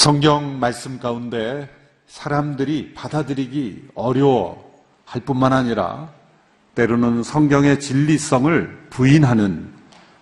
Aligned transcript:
성경 0.00 0.58
말씀 0.58 0.98
가운데 0.98 1.68
사람들이 2.06 2.94
받아들이기 2.94 3.90
어려워 3.94 4.82
할 5.04 5.20
뿐만 5.20 5.52
아니라 5.52 6.10
때로는 6.74 7.22
성경의 7.22 7.80
진리성을 7.80 8.88
부인하는 8.88 9.70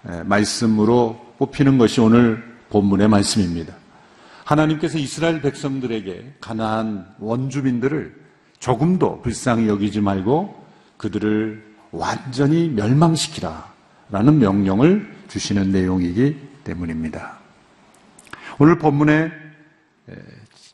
에, 0.08 0.22
말씀으로 0.24 1.34
뽑히는 1.38 1.78
것이 1.78 2.00
오늘 2.00 2.44
본문의 2.70 3.08
말씀입니다. 3.08 3.72
하나님께서 4.44 4.98
이스라엘 4.98 5.40
백성들에게 5.40 6.34
가나안 6.40 7.06
원주민들을 7.20 8.27
조금도 8.58 9.22
불쌍히 9.22 9.68
여기지 9.68 10.00
말고 10.00 10.54
그들을 10.96 11.64
완전히 11.90 12.68
멸망시키라 12.68 13.66
라는 14.10 14.38
명령을 14.38 15.14
주시는 15.28 15.70
내용이기 15.70 16.36
때문입니다. 16.64 17.38
오늘 18.58 18.78
본문의 18.78 19.30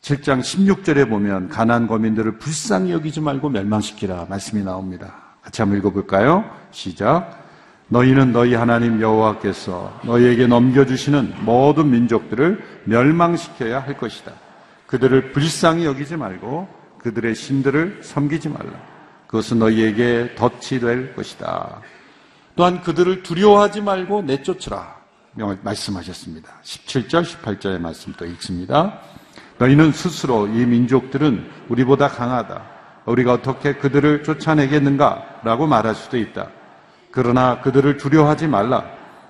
7장 0.02 0.40
16절에 0.40 1.08
보면 1.08 1.48
가난 1.48 1.86
거민들을 1.86 2.38
불쌍히 2.38 2.92
여기지 2.92 3.20
말고 3.20 3.50
멸망시키라 3.50 4.26
말씀이 4.28 4.62
나옵니다. 4.62 5.14
같이 5.42 5.62
한번 5.62 5.78
읽어볼까요? 5.78 6.44
시작. 6.70 7.42
너희는 7.88 8.32
너희 8.32 8.54
하나님 8.54 9.00
여호와께서 9.00 10.00
너희에게 10.04 10.46
넘겨주시는 10.46 11.44
모든 11.44 11.90
민족들을 11.90 12.62
멸망시켜야 12.84 13.80
할 13.80 13.96
것이다. 13.96 14.32
그들을 14.86 15.32
불쌍히 15.32 15.84
여기지 15.84 16.16
말고 16.16 16.83
그들의 17.04 17.34
신들을 17.34 18.00
섬기지 18.02 18.48
말라. 18.48 18.72
그것은 19.26 19.58
너희에게 19.58 20.34
덫이 20.36 20.80
될 20.80 21.14
것이다. 21.14 21.82
또한 22.56 22.80
그들을 22.80 23.22
두려워하지 23.22 23.82
말고 23.82 24.22
내쫓으라. 24.22 24.96
명- 25.34 25.58
말씀하셨습니다. 25.62 26.48
17절, 26.62 27.24
18절의 27.24 27.78
말씀 27.78 28.14
또 28.16 28.24
읽습니다. 28.24 29.00
너희는 29.58 29.92
스스로 29.92 30.46
이 30.46 30.64
민족들은 30.64 31.50
우리보다 31.68 32.08
강하다. 32.08 32.62
우리가 33.04 33.34
어떻게 33.34 33.74
그들을 33.74 34.22
쫓아내겠는가? 34.22 35.40
라고 35.44 35.66
말할 35.66 35.94
수도 35.94 36.16
있다. 36.16 36.48
그러나 37.10 37.60
그들을 37.60 37.98
두려워하지 37.98 38.46
말라. 38.46 38.84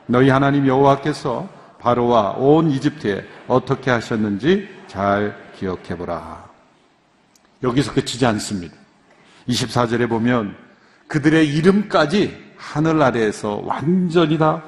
너희 0.06 0.28
하나님 0.28 0.68
여호와께서 0.68 1.48
바로와 1.80 2.32
온 2.38 2.70
이집트에 2.70 3.26
어떻게 3.48 3.90
하셨는지 3.90 4.68
잘 4.86 5.36
기억해 5.56 5.96
보라. 5.98 6.43
여기서 7.64 7.94
끝이지 7.94 8.24
않습니다. 8.26 8.76
24절에 9.48 10.08
보면 10.08 10.54
그들의 11.08 11.48
이름까지 11.54 12.44
하늘 12.56 13.02
아래에서 13.02 13.62
완전히 13.64 14.38
다 14.38 14.62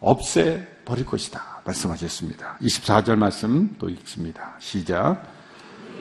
없애 0.00 0.66
버릴 0.84 1.06
것이다. 1.06 1.62
말씀하셨습니다. 1.64 2.58
24절 2.60 3.16
말씀 3.16 3.74
또 3.78 3.88
읽습니다. 3.88 4.54
시작. 4.58 5.22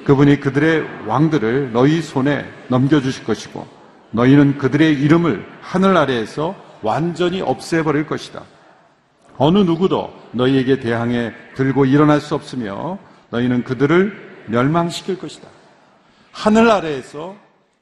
그분이 0.06 0.40
그들의 0.40 1.08
왕들을 1.08 1.72
너희 1.72 2.02
손에 2.02 2.46
넘겨주실 2.68 3.24
것이고 3.24 3.68
너희는 4.12 4.58
그들의 4.58 4.94
이름을 5.02 5.46
하늘 5.62 5.96
아래에서 5.96 6.56
완전히 6.82 7.42
없애버릴 7.42 8.08
것이다. 8.08 8.44
어느 9.38 9.60
누구도 9.60 10.14
너희에게 10.32 10.80
대항해 10.80 11.34
들고 11.56 11.86
일어날 11.86 12.20
수 12.20 12.36
없으며 12.36 12.98
너희는 13.30 13.64
그들을 13.64 14.46
멸망시킬 14.48 15.18
것이다. 15.20 15.48
하늘 16.32 16.70
아래에서 16.70 17.36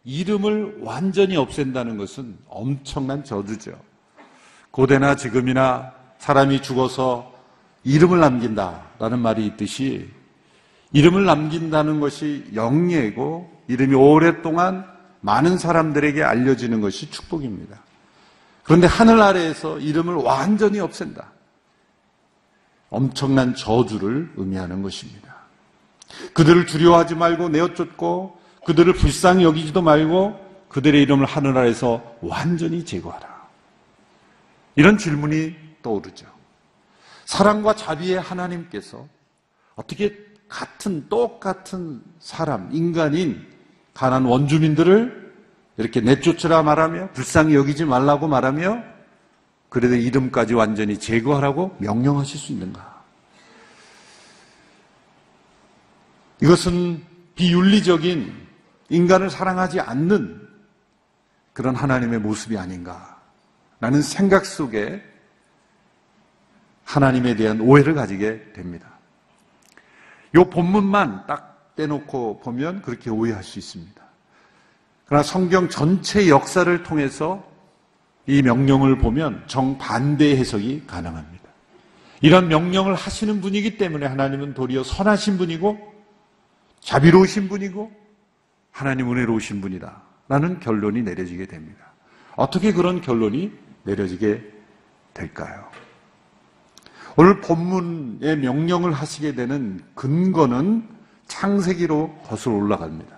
이름을 0.04 0.80
완전히 0.82 1.38
없앤다는 1.38 1.98
것은 1.98 2.38
엄청난 2.48 3.24
저주죠. 3.24 3.80
고대나 4.72 5.16
지금이나 5.16 5.94
사람이 6.18 6.62
죽어서 6.62 7.34
이름을 7.84 8.20
남긴다라는 8.20 9.20
말이 9.20 9.46
있듯이 9.48 10.10
이름을 10.92 11.26
남긴다는 11.26 12.00
것이 12.00 12.46
영예고 12.54 13.64
이름이 13.68 13.96
오랫동안 13.96 14.86
많은 15.22 15.58
사람들에게 15.58 16.24
알려지는 16.24 16.82
것이 16.82 17.10
축복입니다. 17.12 17.80
그런데 18.64 18.88
하늘 18.88 19.22
아래에서 19.22 19.80
이름을 19.80 20.16
완전히 20.16 20.80
없앤다. 20.80 21.32
엄청난 22.90 23.54
저주를 23.54 24.32
의미하는 24.36 24.82
것입니다. 24.82 25.36
그들을 26.34 26.66
두려워하지 26.66 27.16
말고 27.16 27.50
내어쫓고 27.50 28.39
그들을 28.66 28.94
불쌍히 28.94 29.44
여기지도 29.44 29.82
말고 29.82 30.48
그들의 30.70 31.02
이름을 31.02 31.26
하늘 31.26 31.58
아래에서 31.58 32.04
완전히 32.22 32.86
제거하라. 32.86 33.48
이런 34.76 34.98
질문이 34.98 35.56
떠오르죠. 35.82 36.26
사랑과 37.26 37.76
자비의 37.76 38.20
하나님께서 38.22 39.08
어떻게 39.76 40.18
같은 40.48 41.08
똑같은 41.10 42.02
사람, 42.20 42.70
인간인 42.72 43.48
가난 43.94 44.26
원주민들을 44.26 45.34
이렇게 45.78 46.02
내쫓으라 46.02 46.64
말하며 46.64 47.12
불쌍히 47.12 47.56
여기지 47.56 47.86
말라고 47.86 48.28
말하며 48.28 48.84
그래도 49.70 49.96
이름까지 49.96 50.54
완전히 50.56 50.98
제거하라고 50.98 51.76
명령하실 51.80 52.40
수 52.40 52.52
있는가? 52.52 53.04
이것은 56.42 57.04
비윤리적인 57.36 58.49
인간을 58.90 59.30
사랑하지 59.30 59.80
않는 59.80 60.48
그런 61.54 61.76
하나님의 61.76 62.20
모습이 62.20 62.58
아닌가? 62.58 63.20
라는 63.80 64.02
생각 64.02 64.46
속에 64.46 65.04
하나님에 66.84 67.36
대한 67.36 67.62
오해를 67.62 67.94
가지게 67.94 68.54
됩니다. 68.54 68.90
이 70.36 70.44
본문만 70.50 71.28
딱 71.28 71.76
떼놓고 71.76 72.42
보면 72.42 72.82
그렇게 72.82 73.10
오해할 73.10 73.44
수 73.44 73.60
있습니다. 73.60 74.02
그러나 75.06 75.24
성경 75.24 75.70
전체 75.70 76.28
역사를 76.30 76.84
통해서 76.84 77.48
이 78.28 78.42
명령을 78.42 78.98
보면 78.98 79.44
정반대 79.48 80.38
해석이 80.38 80.84
가능합니다. 80.86 81.50
이런 82.22 82.48
명령을 82.48 82.96
하시는 82.96 83.40
분이기 83.42 83.78
때문에 83.78 84.06
하나님은 84.06 84.54
도리어 84.54 84.84
선하신 84.84 85.38
분이고 85.38 85.94
자비로우신 86.82 87.50
분이고 87.50 87.92
하나님 88.72 89.12
은혜로우신 89.12 89.62
분이다. 89.62 90.02
라는 90.28 90.60
결론이 90.60 91.02
내려지게 91.02 91.48
됩니다. 91.48 91.86
어떻게 92.36 92.72
그런 92.72 93.02
결론이 93.02 93.52
내려지게 93.84 94.42
될까요? 95.14 95.66
오늘 97.16 97.42
본문의 97.42 98.38
명령을 98.38 98.94
하시게 98.94 99.36
되는 99.36 99.82
근거는 99.96 100.88
창세기로 101.28 102.14
거슬러 102.28 102.56
올라갑니다. 102.56 103.16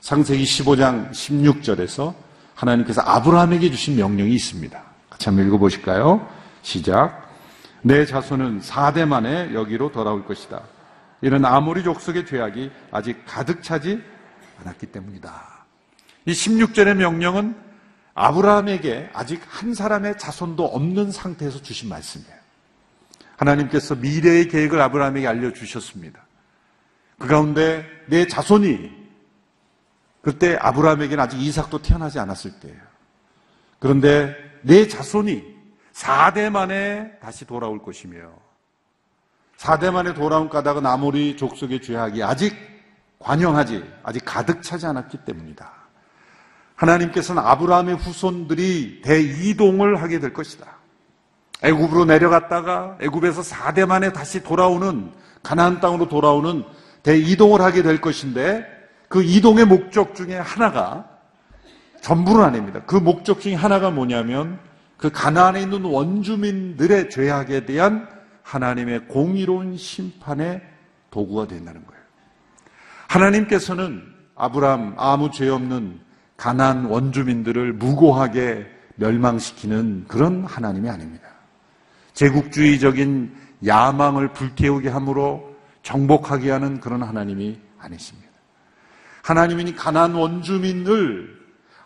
창세기 0.00 0.44
15장 0.44 1.10
16절에서 1.10 2.14
하나님께서 2.54 3.00
아브라함에게 3.02 3.70
주신 3.70 3.96
명령이 3.96 4.32
있습니다. 4.34 4.82
같이 5.08 5.28
한번 5.28 5.46
읽어보실까요? 5.46 6.26
시작. 6.62 7.30
내 7.82 8.04
자손은 8.04 8.60
4대 8.60 9.06
만에 9.06 9.54
여기로 9.54 9.92
돌아올 9.92 10.26
것이다. 10.26 10.60
이는 11.22 11.44
아모리 11.44 11.82
족속의 11.82 12.26
죄악이 12.26 12.70
아직 12.90 13.22
가득 13.26 13.62
차지 13.62 14.02
않았기 14.60 14.86
때문이다. 14.86 15.60
이 16.26 16.32
16절의 16.32 16.94
명령은 16.94 17.56
아브라함에게 18.14 19.10
아직 19.12 19.40
한 19.46 19.74
사람의 19.74 20.18
자손도 20.18 20.64
없는 20.64 21.10
상태에서 21.10 21.62
주신 21.62 21.88
말씀이에요. 21.88 22.40
하나님께서 23.36 23.94
미래의 23.94 24.48
계획을 24.48 24.80
아브라함에게 24.80 25.26
알려주셨습니다. 25.26 26.20
그 27.18 27.26
가운데 27.26 27.86
내 28.06 28.26
자손이 28.26 29.00
그때 30.22 30.56
아브라함에게는 30.60 31.22
아직 31.22 31.40
이삭도 31.40 31.80
태어나지 31.82 32.18
않았을 32.18 32.60
때예요. 32.60 32.80
그런데 33.78 34.36
내 34.62 34.86
자손이 34.86 35.42
4대 35.94 36.50
만에 36.50 37.18
다시 37.20 37.46
돌아올 37.46 37.82
것이며 37.82 38.30
4대 39.56 39.90
만에 39.90 40.14
돌아온 40.14 40.48
까닭은 40.48 40.84
아모리 40.84 41.36
족속의 41.36 41.82
죄악이 41.82 42.22
아직 42.22 42.54
관영하지 43.20 43.84
아직 44.02 44.22
가득 44.24 44.62
차지 44.62 44.86
않았기 44.86 45.18
때문이다. 45.18 45.70
하나님께서는 46.74 47.42
아브라함의 47.42 47.96
후손들이 47.96 49.02
대이동을 49.02 50.02
하게 50.02 50.18
될 50.18 50.32
것이다. 50.32 50.66
애굽으로 51.62 52.06
내려갔다가 52.06 52.96
애굽에서 53.00 53.42
4대 53.42 53.86
만에 53.86 54.12
다시 54.12 54.42
돌아오는 54.42 55.12
가나안 55.42 55.80
땅으로 55.80 56.08
돌아오는 56.08 56.64
대이동을 57.02 57.60
하게 57.60 57.82
될 57.82 58.00
것인데 58.00 58.66
그 59.08 59.22
이동의 59.22 59.66
목적 59.66 60.14
중에 60.14 60.36
하나가 60.36 61.06
전부는 62.00 62.42
아닙니다. 62.42 62.80
그 62.86 62.96
목적 62.96 63.40
중에 63.40 63.54
하나가 63.54 63.90
뭐냐면 63.90 64.58
그 64.96 65.10
가나안에 65.10 65.60
있는 65.62 65.84
원주민들의 65.84 67.10
죄악에 67.10 67.66
대한 67.66 68.08
하나님의 68.42 69.08
공의로운 69.08 69.76
심판의 69.76 70.62
도구가 71.10 71.46
된다는 71.46 71.84
거예요. 71.86 71.99
하나님께서는 73.10 74.04
아브라함 74.36 74.94
아무 74.96 75.32
죄 75.32 75.48
없는 75.48 76.00
가난 76.36 76.84
원주민들을 76.84 77.72
무고하게 77.72 78.70
멸망시키는 78.94 80.04
그런 80.06 80.44
하나님이 80.44 80.88
아닙니다. 80.88 81.28
제국주의적인 82.14 83.34
야망을 83.66 84.32
불태우게 84.32 84.88
함으로 84.88 85.56
정복하게 85.82 86.50
하는 86.52 86.80
그런 86.80 87.02
하나님이 87.02 87.58
아니십니다. 87.78 88.30
하나님이 89.22 89.74
가난 89.74 90.14
원주민을 90.14 91.36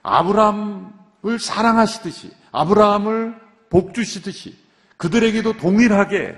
아브라함을 0.03 1.38
사랑하시듯이 1.41 2.32
아브라함을 2.53 3.35
복주시듯이 3.70 4.56
그들에게도 4.99 5.56
동일하게 5.56 6.37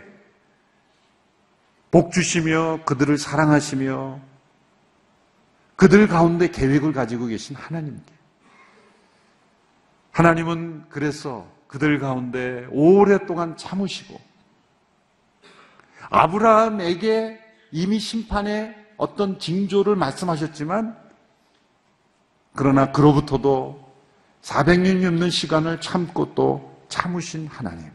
복주시며 1.90 2.80
그들을 2.84 3.18
사랑하시며 3.18 4.35
그들 5.76 6.08
가운데 6.08 6.48
계획을 6.50 6.92
가지고 6.92 7.26
계신 7.26 7.54
하나님께 7.54 8.12
하나님은 10.12 10.86
그래서 10.88 11.46
그들 11.68 11.98
가운데 11.98 12.66
오랫동안 12.70 13.56
참으시고 13.56 14.18
아브라함에게 16.08 17.40
이미 17.72 17.98
심판의 17.98 18.74
어떤 18.96 19.38
징조를 19.38 19.96
말씀하셨지만 19.96 20.96
그러나 22.54 22.90
그로부터도 22.92 23.86
400년 24.42 25.02
넘는 25.02 25.28
시간을 25.28 25.80
참고 25.80 26.34
또 26.34 26.82
참으신 26.88 27.48
하나님. 27.48 27.90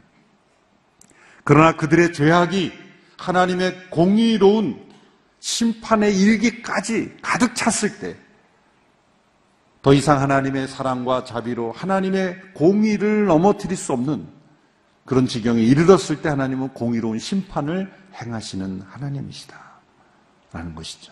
그러나 1.43 1.75
그들의 1.75 2.13
죄악이 2.13 2.71
하나님의 3.17 3.89
공의로운 3.89 4.90
심판의 5.41 6.17
일기까지 6.17 7.17
가득 7.21 7.55
찼을 7.55 7.99
때, 7.99 8.15
더 9.81 9.93
이상 9.93 10.21
하나님의 10.21 10.67
사랑과 10.67 11.25
자비로 11.25 11.71
하나님의 11.71 12.53
공의를 12.53 13.25
넘어뜨릴 13.25 13.75
수 13.75 13.91
없는 13.93 14.27
그런 15.05 15.25
지경에 15.25 15.61
이르렀을 15.61 16.21
때 16.21 16.29
하나님은 16.29 16.69
공의로운 16.69 17.17
심판을 17.17 17.91
행하시는 18.13 18.83
하나님이시다. 18.87 19.59
라는 20.53 20.75
것이죠. 20.75 21.11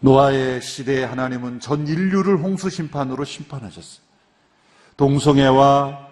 노아의 0.00 0.62
시대에 0.62 1.04
하나님은 1.04 1.60
전 1.60 1.86
인류를 1.86 2.38
홍수 2.38 2.70
심판으로 2.70 3.24
심판하셨어요. 3.24 4.02
동성애와 4.96 6.08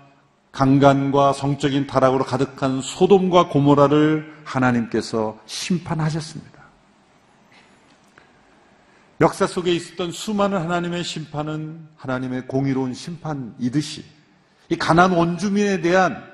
강간과 0.50 1.32
성적인 1.32 1.86
타락으로 1.86 2.24
가득한 2.24 2.82
소돔과 2.82 3.48
고모라를 3.48 4.42
하나님께서 4.44 5.38
심판하셨습니다. 5.46 6.51
역사 9.22 9.46
속에 9.46 9.72
있었던 9.72 10.10
수많은 10.10 10.58
하나님의 10.58 11.04
심판은 11.04 11.86
하나님의 11.94 12.48
공의로운 12.48 12.92
심판이듯이 12.92 14.04
이 14.68 14.76
가난 14.76 15.12
원주민에 15.12 15.80
대한 15.80 16.24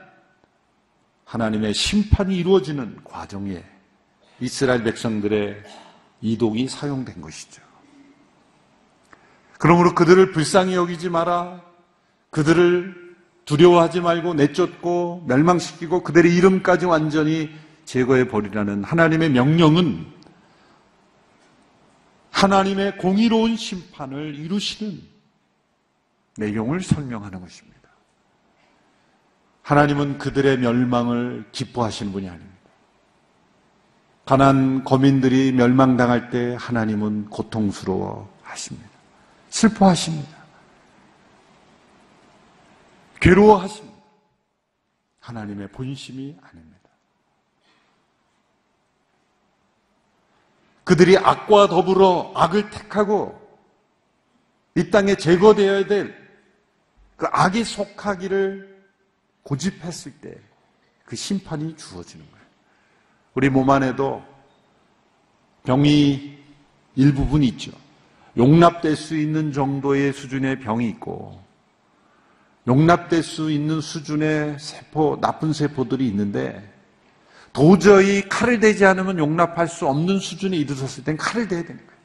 하나님의 1.26 1.75
심판이 1.75 2.35
이루어지는 2.38 3.00
과정에 3.05 3.62
이스라엘 4.40 4.85
백성들의 4.85 5.62
이독이 6.23 6.67
사용된 6.67 7.20
것이죠. 7.20 7.61
그러므로 9.58 9.94
그들을 9.94 10.32
불쌍히 10.32 10.75
여기지 10.75 11.11
마라. 11.11 11.61
그들을 12.31 13.17
두려워하지 13.44 14.00
말고 14.00 14.32
내쫓고 14.32 15.26
멸망시키고 15.29 16.02
그들의 16.05 16.35
이름까지 16.35 16.87
완전히 16.87 17.50
제거해 17.85 18.29
버리라는 18.29 18.82
하나님의 18.85 19.31
명령은 19.31 20.06
하나님의 22.38 22.99
공의로운 22.99 23.56
심판을 23.56 24.37
이루시는 24.37 25.02
내용을 26.37 26.82
설명하는 26.82 27.40
것입니다. 27.40 27.79
하나님은 29.62 30.19
그들의 30.19 30.58
멸망을 30.58 31.49
기뻐하시는 31.50 32.12
분이 32.12 32.29
아닙니다. 32.29 32.56
가난 34.25 34.85
거민들이 34.85 35.50
멸망당할 35.50 36.31
때 36.31 36.56
하나님은 36.58 37.29
고통스러워 37.29 38.32
하십니다. 38.43 38.88
슬퍼하십니다. 39.49 40.38
괴로워하십니다. 43.20 43.99
하나님의 45.19 45.73
본심이 45.73 46.37
아닙니다. 46.40 46.77
그들이 50.88 51.19
악과 51.19 51.69
더불어 51.69 52.32
악을 52.35 52.70
택하고 52.70 53.38
이 54.75 54.90
땅에 54.90 55.14
제거되어야 55.14 55.87
될 55.87 56.17
그 57.19 57.26
악이 57.32 57.64
속하기를 57.64 58.79
고집했을 59.43 60.12
때 60.20 60.38
그 61.08 61.17
심판이 61.17 61.75
주어지는 61.75 62.25
거예요. 62.31 62.46
우리 63.32 63.49
몸 63.49 63.70
안에도 63.70 64.23
병이 65.64 66.38
일부분 66.96 67.43
있죠. 67.44 67.73
용납될 68.37 68.94
수 68.94 69.17
있는 69.17 69.50
정도의 69.50 70.12
수준의 70.12 70.61
병이 70.61 70.87
있고, 70.90 71.43
용납될 72.67 73.23
수 73.23 73.50
있는 73.50 73.81
수준의 73.81 74.58
세포, 74.58 75.19
나쁜 75.19 75.55
세포들이 75.55 76.06
있는데, 76.08 76.77
도저히 77.52 78.28
칼을 78.28 78.60
대지 78.60 78.84
않으면 78.84 79.18
용납할 79.18 79.68
수 79.68 79.86
없는 79.86 80.18
수준에 80.18 80.56
이르렀을 80.56 81.04
땐 81.04 81.16
칼을 81.16 81.48
대야 81.48 81.62
되는 81.62 81.76
거예요. 81.76 81.98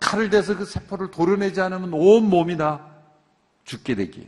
칼을 0.00 0.30
대서 0.30 0.56
그 0.56 0.64
세포를 0.64 1.10
도려내지 1.10 1.60
않으면 1.60 1.92
온 1.94 2.28
몸이 2.28 2.56
다 2.56 2.86
죽게 3.64 3.94
되기에 3.94 4.26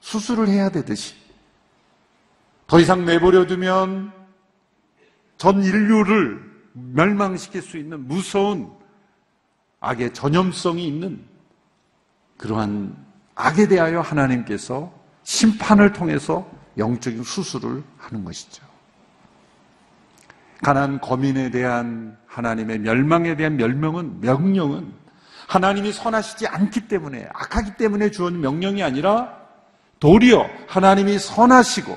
수술을 0.00 0.48
해야 0.48 0.68
되듯이 0.68 1.14
더 2.66 2.80
이상 2.80 3.04
내버려 3.04 3.46
두면 3.46 4.12
전 5.38 5.62
인류를 5.62 6.42
멸망시킬 6.72 7.62
수 7.62 7.78
있는 7.78 8.06
무서운 8.06 8.70
악의 9.80 10.14
전염성이 10.14 10.86
있는 10.86 11.24
그러한 12.36 12.96
악에 13.34 13.68
대하여 13.68 14.00
하나님께서 14.00 14.92
심판을 15.22 15.92
통해서 15.92 16.50
영적인 16.76 17.22
수술을 17.22 17.82
하는 17.98 18.24
것이죠. 18.24 18.65
가난 20.66 21.00
거민에 21.00 21.50
대한 21.52 22.18
하나님의 22.26 22.80
멸망에 22.80 23.36
대한 23.36 23.56
멸명은 23.56 24.20
명령은 24.20 24.92
하나님이 25.46 25.92
선하시지 25.92 26.48
않기 26.48 26.88
때문에 26.88 27.28
악하기 27.32 27.76
때문에 27.76 28.10
주어진 28.10 28.40
명령이 28.40 28.82
아니라 28.82 29.32
도리어 30.00 30.44
하나님이 30.66 31.20
선하시고 31.20 31.96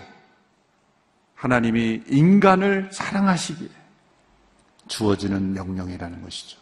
하나님이 1.33 2.03
인간을 2.09 2.89
사랑하시기에 2.93 3.69
주어지는 4.87 5.53
명령이라는 5.53 6.21
것이죠. 6.21 6.59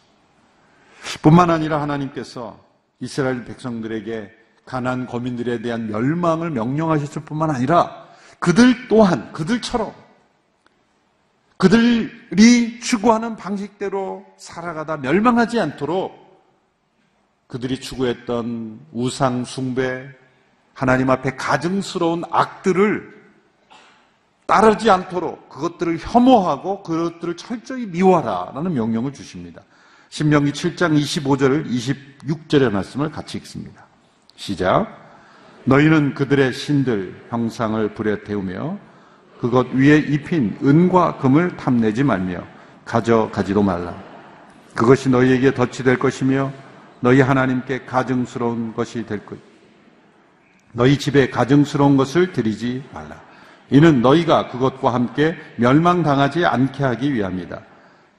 뿐만 1.20 1.50
아니라 1.50 1.82
하나님께서 1.82 2.58
이스라엘 3.00 3.44
백성들에게 3.44 4.32
가난 4.64 5.04
거민들에 5.04 5.60
대한 5.60 5.88
멸망을 5.88 6.48
명령하셨을 6.52 7.26
뿐만 7.26 7.50
아니라 7.50 8.06
그들 8.38 8.88
또한 8.88 9.30
그들처럼 9.34 10.07
그들이 11.58 12.80
추구하는 12.80 13.36
방식대로 13.36 14.24
살아가다 14.36 14.98
멸망하지 14.98 15.58
않도록 15.60 16.28
그들이 17.48 17.80
추구했던 17.80 18.80
우상 18.92 19.44
숭배, 19.44 20.08
하나님 20.72 21.10
앞에 21.10 21.34
가증스러운 21.34 22.22
악들을 22.30 23.18
따르지 24.46 24.88
않도록 24.88 25.48
그것들을 25.48 25.98
혐오하고 25.98 26.82
그것들을 26.84 27.36
철저히 27.36 27.86
미워하라라는 27.86 28.72
명령을 28.72 29.12
주십니다. 29.12 29.62
신명기 30.10 30.52
7장 30.52 30.98
25절 30.98 31.66
26절의 31.66 32.70
말씀을 32.70 33.10
같이 33.10 33.36
읽습니다. 33.38 33.84
시작. 34.36 34.86
너희는 35.64 36.14
그들의 36.14 36.52
신들 36.52 37.26
형상을 37.30 37.94
불에 37.94 38.22
태우며 38.22 38.78
그것 39.40 39.68
위에 39.72 39.98
입힌 39.98 40.58
은과 40.62 41.18
금을 41.18 41.56
탐내지 41.56 42.02
말며 42.02 42.42
가져가지도 42.84 43.62
말라. 43.62 43.94
그것이 44.74 45.08
너희에게 45.08 45.54
덫이 45.54 45.84
될 45.84 45.98
것이며 45.98 46.52
너희 47.00 47.20
하나님께 47.20 47.84
가증스러운 47.84 48.74
것이 48.74 49.06
될 49.06 49.24
것. 49.24 49.38
너희 50.72 50.98
집에 50.98 51.30
가증스러운 51.30 51.96
것을 51.96 52.32
드리지 52.32 52.84
말라. 52.92 53.20
이는 53.70 54.00
너희가 54.02 54.48
그것과 54.48 54.94
함께 54.94 55.36
멸망당하지 55.56 56.44
않게 56.46 56.82
하기 56.82 57.14
위함이다. 57.14 57.60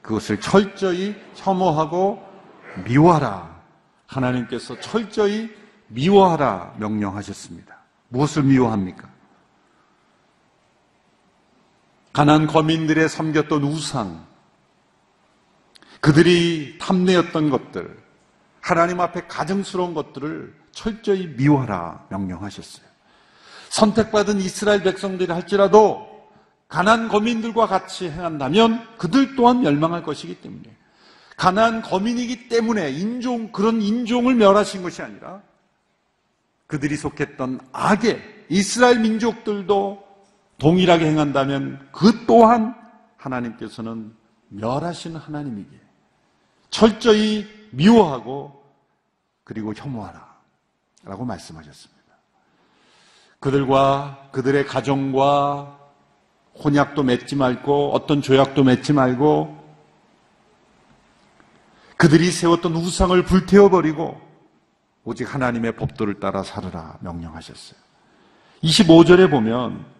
그것을 0.00 0.40
철저히 0.40 1.14
혐오하고 1.34 2.22
미워하라. 2.84 3.50
하나님께서 4.06 4.78
철저히 4.80 5.50
미워하라 5.88 6.74
명령하셨습니다. 6.78 7.76
무엇을 8.08 8.44
미워합니까? 8.44 9.09
가난 12.12 12.46
거민들의 12.46 13.08
섬겼던 13.08 13.62
우상, 13.62 14.26
그들이 16.00 16.78
탐내었던 16.78 17.50
것들, 17.50 17.96
하나님 18.60 19.00
앞에 19.00 19.26
가증스러운 19.26 19.94
것들을 19.94 20.54
철저히 20.72 21.28
미워하라 21.28 22.06
명령하셨어요. 22.10 22.84
선택받은 23.68 24.40
이스라엘 24.40 24.82
백성들이 24.82 25.32
할지라도 25.32 26.08
가난 26.68 27.08
거민들과 27.08 27.66
같이 27.66 28.08
행한다면 28.08 28.96
그들 28.96 29.36
또한 29.36 29.60
멸망할 29.62 30.02
것이기 30.02 30.40
때문에 30.40 30.76
가난 31.36 31.80
거민이기 31.80 32.48
때문에 32.48 32.90
인종 32.90 33.50
그런 33.52 33.80
인종을 33.80 34.34
멸하신 34.34 34.82
것이 34.82 35.02
아니라 35.02 35.42
그들이 36.66 36.96
속했던 36.96 37.60
악의 37.72 38.46
이스라엘 38.48 39.00
민족들도 39.00 40.09
동일하게 40.60 41.06
행한다면 41.06 41.88
그 41.90 42.24
또한 42.26 42.76
하나님께서는 43.16 44.14
멸하시는 44.48 45.18
하나님이기에 45.18 45.80
철저히 46.70 47.46
미워하고 47.72 48.62
그리고 49.42 49.74
혐오하라 49.74 50.30
라고 51.04 51.24
말씀하셨습니다. 51.24 52.00
그들과 53.40 54.28
그들의 54.32 54.66
가정과 54.66 55.78
혼약도 56.62 57.02
맺지 57.02 57.36
말고 57.36 57.92
어떤 57.92 58.20
조약도 58.20 58.62
맺지 58.62 58.92
말고 58.92 59.58
그들이 61.96 62.30
세웠던 62.30 62.74
우상을 62.74 63.22
불태워버리고 63.24 64.20
오직 65.04 65.34
하나님의 65.34 65.76
법도를 65.76 66.20
따라 66.20 66.42
살으라 66.42 66.98
명령하셨어요. 67.00 67.80
25절에 68.62 69.30
보면 69.30 69.99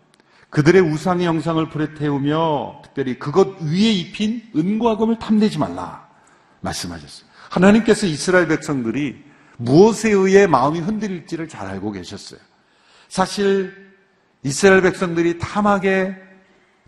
그들의 0.50 0.83
우상의 0.83 1.26
영상을 1.26 1.69
불에 1.69 1.95
태우며 1.95 2.83
특별히 2.85 3.19
그것 3.19 3.61
위에 3.61 3.90
입힌 3.92 4.42
은과 4.57 4.97
금을 4.97 5.19
탐내지 5.19 5.59
말라 5.59 6.09
말씀하셨어요. 6.61 7.28
하나님께서 7.50 8.07
이스라엘 8.07 8.49
백성들이 8.49 9.25
무엇에 9.59 10.11
의해 10.11 10.47
마음이 10.47 10.80
흔들릴지를 10.80 11.49
잘 11.49 11.66
알고 11.66 11.92
계셨어요. 11.92 12.40
사실 13.09 13.90
이스라엘 14.42 14.83
백성들이 14.83 15.38
탐하게 15.38 16.16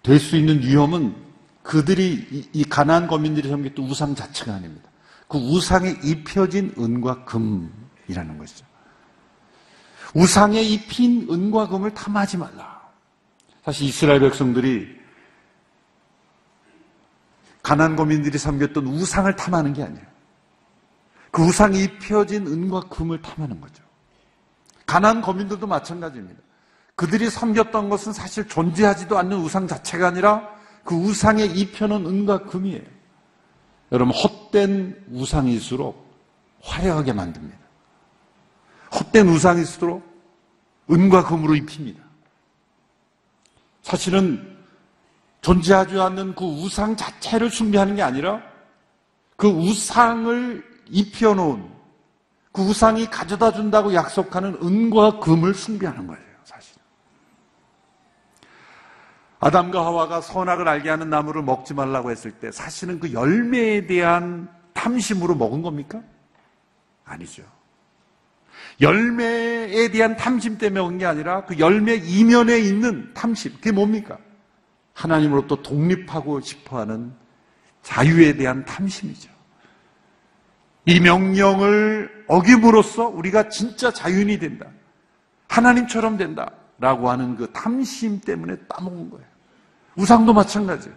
될 0.02 0.18
수 0.18 0.36
있는 0.36 0.60
위험은 0.62 1.14
그들이 1.62 2.26
이- 2.32 2.48
이 2.52 2.64
가나안 2.64 3.06
거민들이 3.06 3.48
섬겼던 3.48 3.84
우상 3.84 4.14
자체가 4.16 4.54
아닙니다. 4.54 4.90
그 5.28 5.38
우상에 5.38 5.90
입혀진 6.02 6.74
은과 6.76 7.24
금이라는 7.24 8.38
것이죠. 8.38 8.66
우상에 10.14 10.60
입힌 10.60 11.28
은과 11.30 11.68
금을 11.68 11.94
탐하지 11.94 12.36
말라. 12.38 12.81
사실 13.64 13.86
이스라엘 13.86 14.20
백성들이 14.20 15.00
가나안 17.62 17.94
거민들이 17.94 18.38
섬겼던 18.38 18.86
우상을 18.86 19.34
탐하는 19.36 19.72
게 19.72 19.84
아니에요. 19.84 20.04
그 21.30 21.42
우상에 21.42 21.78
입혀진 21.78 22.46
은과 22.46 22.80
금을 22.88 23.22
탐하는 23.22 23.60
거죠. 23.60 23.82
가나안 24.84 25.22
거민들도 25.22 25.66
마찬가지입니다. 25.66 26.40
그들이 26.96 27.30
섬겼던 27.30 27.88
것은 27.88 28.12
사실 28.12 28.46
존재하지도 28.46 29.16
않는 29.18 29.38
우상 29.38 29.66
자체가 29.66 30.08
아니라 30.08 30.48
그 30.84 30.94
우상에 30.94 31.44
입혀놓은 31.44 32.04
은과 32.04 32.44
금이에요. 32.44 32.82
여러분 33.92 34.14
헛된 34.14 35.06
우상일수록 35.10 36.04
화려하게 36.62 37.12
만듭니다. 37.12 37.58
헛된 38.94 39.28
우상일수록 39.28 40.02
은과 40.90 41.24
금으로 41.24 41.54
입힙니다. 41.54 42.01
사실은 43.82 44.56
존재하지 45.40 45.98
않는 45.98 46.34
그 46.34 46.44
우상 46.44 46.96
자체를 46.96 47.50
숭배하는 47.50 47.96
게 47.96 48.02
아니라 48.02 48.40
그 49.36 49.48
우상을 49.48 50.64
입혀놓은 50.88 51.68
그 52.52 52.62
우상이 52.62 53.06
가져다 53.06 53.52
준다고 53.52 53.92
약속하는 53.92 54.58
은과 54.62 55.18
금을 55.20 55.54
숭배하는 55.54 56.06
거예요, 56.06 56.22
사실. 56.44 56.76
아담과 59.40 59.84
하와가 59.84 60.20
선악을 60.20 60.68
알게 60.68 60.88
하는 60.88 61.10
나무를 61.10 61.42
먹지 61.42 61.74
말라고 61.74 62.10
했을 62.10 62.30
때 62.30 62.52
사실은 62.52 63.00
그 63.00 63.12
열매에 63.12 63.86
대한 63.86 64.48
탐심으로 64.74 65.34
먹은 65.34 65.62
겁니까? 65.62 66.00
아니죠. 67.04 67.42
열매에 68.82 69.88
대한 69.92 70.16
탐심 70.16 70.58
때문에 70.58 70.80
먹은 70.80 70.98
게 70.98 71.06
아니라 71.06 71.44
그 71.44 71.58
열매 71.58 71.94
이면에 71.94 72.58
있는 72.58 73.14
탐심. 73.14 73.52
그게 73.54 73.70
뭡니까? 73.70 74.18
하나님으로부터 74.92 75.62
독립하고 75.62 76.40
싶어 76.40 76.80
하는 76.80 77.12
자유에 77.82 78.36
대한 78.36 78.64
탐심이죠. 78.64 79.30
이 80.84 80.98
명령을 80.98 82.24
어김으로써 82.26 83.06
우리가 83.06 83.48
진짜 83.48 83.92
자유인이 83.92 84.38
된다. 84.38 84.66
하나님처럼 85.48 86.16
된다. 86.16 86.50
라고 86.78 87.08
하는 87.08 87.36
그 87.36 87.48
탐심 87.52 88.20
때문에 88.20 88.56
따먹은 88.68 89.10
거예요. 89.10 89.24
우상도 89.94 90.32
마찬가지예요. 90.32 90.96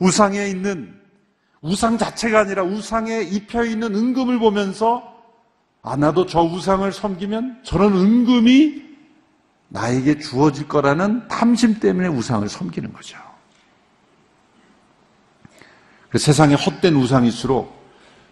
우상에 0.00 0.48
있는, 0.48 1.00
우상 1.60 1.96
자체가 1.96 2.40
아니라 2.40 2.64
우상에 2.64 3.20
입혀 3.20 3.64
있는 3.64 3.94
은금을 3.94 4.40
보면서 4.40 5.11
아, 5.82 5.96
나도 5.96 6.26
저 6.26 6.42
우상을 6.42 6.90
섬기면 6.92 7.62
저런 7.64 7.94
은금이 7.94 8.82
나에게 9.68 10.18
주어질 10.20 10.68
거라는 10.68 11.26
탐심 11.28 11.80
때문에 11.80 12.08
우상을 12.08 12.48
섬기는 12.48 12.92
거죠. 12.92 13.18
그 16.08 16.18
세상에 16.18 16.54
헛된 16.54 16.94
우상일수록 16.94 17.82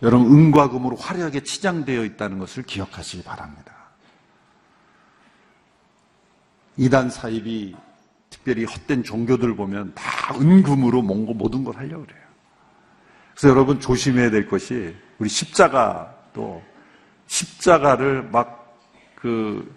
여러분 0.03 0.31
은과 0.31 0.69
금으로 0.69 0.97
화려하게 0.97 1.43
치장되어 1.43 2.05
있다는 2.05 2.39
것을 2.39 2.63
기억하시기 2.63 3.25
바랍니다. 3.25 3.75
이단 6.77 7.11
사입이 7.11 7.75
특별히 8.29 8.65
헛된 8.65 9.03
종교들 9.03 9.57
보면 9.57 9.93
다 9.95 10.35
은금으로 10.35 11.03
뭔가 11.03 11.33
모든 11.35 11.65
걸 11.65 11.77
하려고 11.77 12.07
그래요. 12.07 12.23
그래서 13.35 13.49
여러분 13.49 13.81
조심해야 13.81 14.31
될 14.31 14.47
것이 14.47 14.95
우리 15.19 15.29
십자가도 15.29 16.70
십자가를 17.31 18.25
막 18.31 18.59
그 19.21 19.71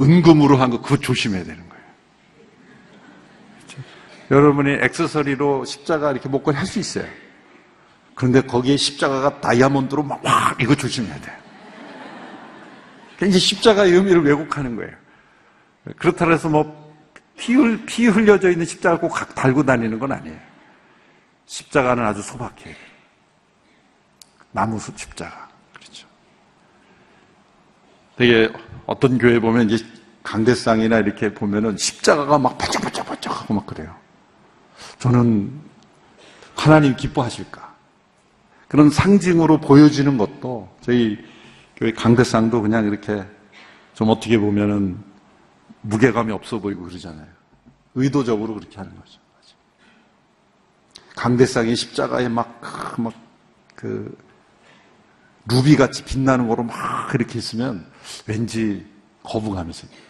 은금으로 0.00 0.56
한 0.56 0.70
거 0.70 0.80
그거 0.80 0.96
조심해야 0.96 1.44
되는 1.44 1.68
거예요. 1.68 1.84
그렇죠? 3.58 3.82
여러분이 4.30 4.70
액세서리로 4.84 5.66
십자가 5.66 6.10
이렇게 6.12 6.30
목걸이 6.30 6.56
할 6.56 6.66
수 6.66 6.78
있어요. 6.78 7.04
그런데 8.14 8.40
거기에 8.40 8.78
십자가가 8.78 9.42
다이아몬드로 9.42 10.02
막, 10.02 10.24
와, 10.24 10.56
이거 10.58 10.74
조심해야 10.74 11.20
돼요. 11.20 11.36
그러니까 13.16 13.26
이제 13.26 13.38
십자가의 13.38 13.92
의미를 13.92 14.24
왜곡하는 14.24 14.76
거예요. 14.76 14.92
그렇다고 15.98 16.32
해서 16.32 16.48
뭐, 16.48 16.96
피, 17.36 17.52
흘, 17.52 17.84
피 17.84 18.06
흘려져 18.06 18.50
있는 18.50 18.64
십자가 18.64 18.98
꼭각 18.98 19.34
달고 19.34 19.62
다니는 19.64 19.98
건 19.98 20.12
아니에요. 20.12 20.38
십자가는 21.44 22.02
아주 22.02 22.22
소박해요. 22.22 22.74
나무 24.52 24.78
숲 24.78 24.98
십자가. 24.98 25.47
되게 28.18 28.52
어떤 28.84 29.16
교회 29.16 29.38
보면 29.38 29.70
이제 29.70 29.84
강대상이나 30.24 30.98
이렇게 30.98 31.32
보면은 31.32 31.76
십자가가 31.76 32.36
막 32.36 32.58
바짝바짝바짝 32.58 33.42
하고 33.42 33.54
막 33.54 33.64
그래요. 33.64 33.94
저는 34.98 35.52
하나님 36.56 36.96
기뻐하실까? 36.96 37.76
그런 38.66 38.90
상징으로 38.90 39.60
보여지는 39.60 40.18
것도 40.18 40.68
저희 40.80 41.16
교회 41.76 41.92
강대상도 41.92 42.60
그냥 42.60 42.86
이렇게 42.86 43.24
좀 43.94 44.10
어떻게 44.10 44.36
보면은 44.36 44.98
무게감이 45.82 46.32
없어 46.32 46.58
보이고 46.58 46.82
그러잖아요. 46.82 47.28
의도적으로 47.94 48.54
그렇게 48.54 48.76
하는 48.78 48.94
거죠. 48.96 49.20
강대상이 51.14 51.74
십자가에 51.74 52.28
막, 52.28 52.60
막, 52.98 53.12
그, 53.74 54.16
루비 55.48 55.76
같이 55.76 56.04
빛나는 56.04 56.46
거로 56.48 56.64
막 56.64 57.14
이렇게 57.14 57.38
있으면 57.38 57.86
왠지 58.26 58.86
생겨요. 59.72 60.08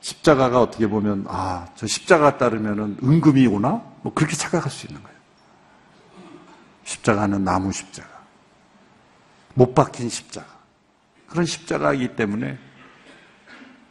십자가가 0.00 0.60
어떻게 0.60 0.88
보면, 0.88 1.26
아, 1.28 1.68
저 1.76 1.86
십자가 1.86 2.36
따르면은 2.36 2.98
은금이 3.02 3.46
오나? 3.46 3.82
뭐 4.02 4.12
그렇게 4.12 4.36
착각할 4.36 4.70
수 4.70 4.86
있는 4.86 5.02
거예요. 5.02 5.16
십자가는 6.84 7.44
나무 7.44 7.72
십자가. 7.72 8.08
못 9.54 9.74
박힌 9.74 10.08
십자가. 10.08 10.46
그런 11.26 11.46
십자가이기 11.46 12.16
때문에 12.16 12.58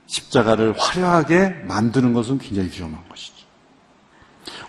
십자가를 0.07 0.77
화려하게 0.77 1.49
만드는 1.65 2.13
것은 2.13 2.37
굉장히 2.37 2.69
위험한 2.69 3.07
것이죠. 3.07 3.45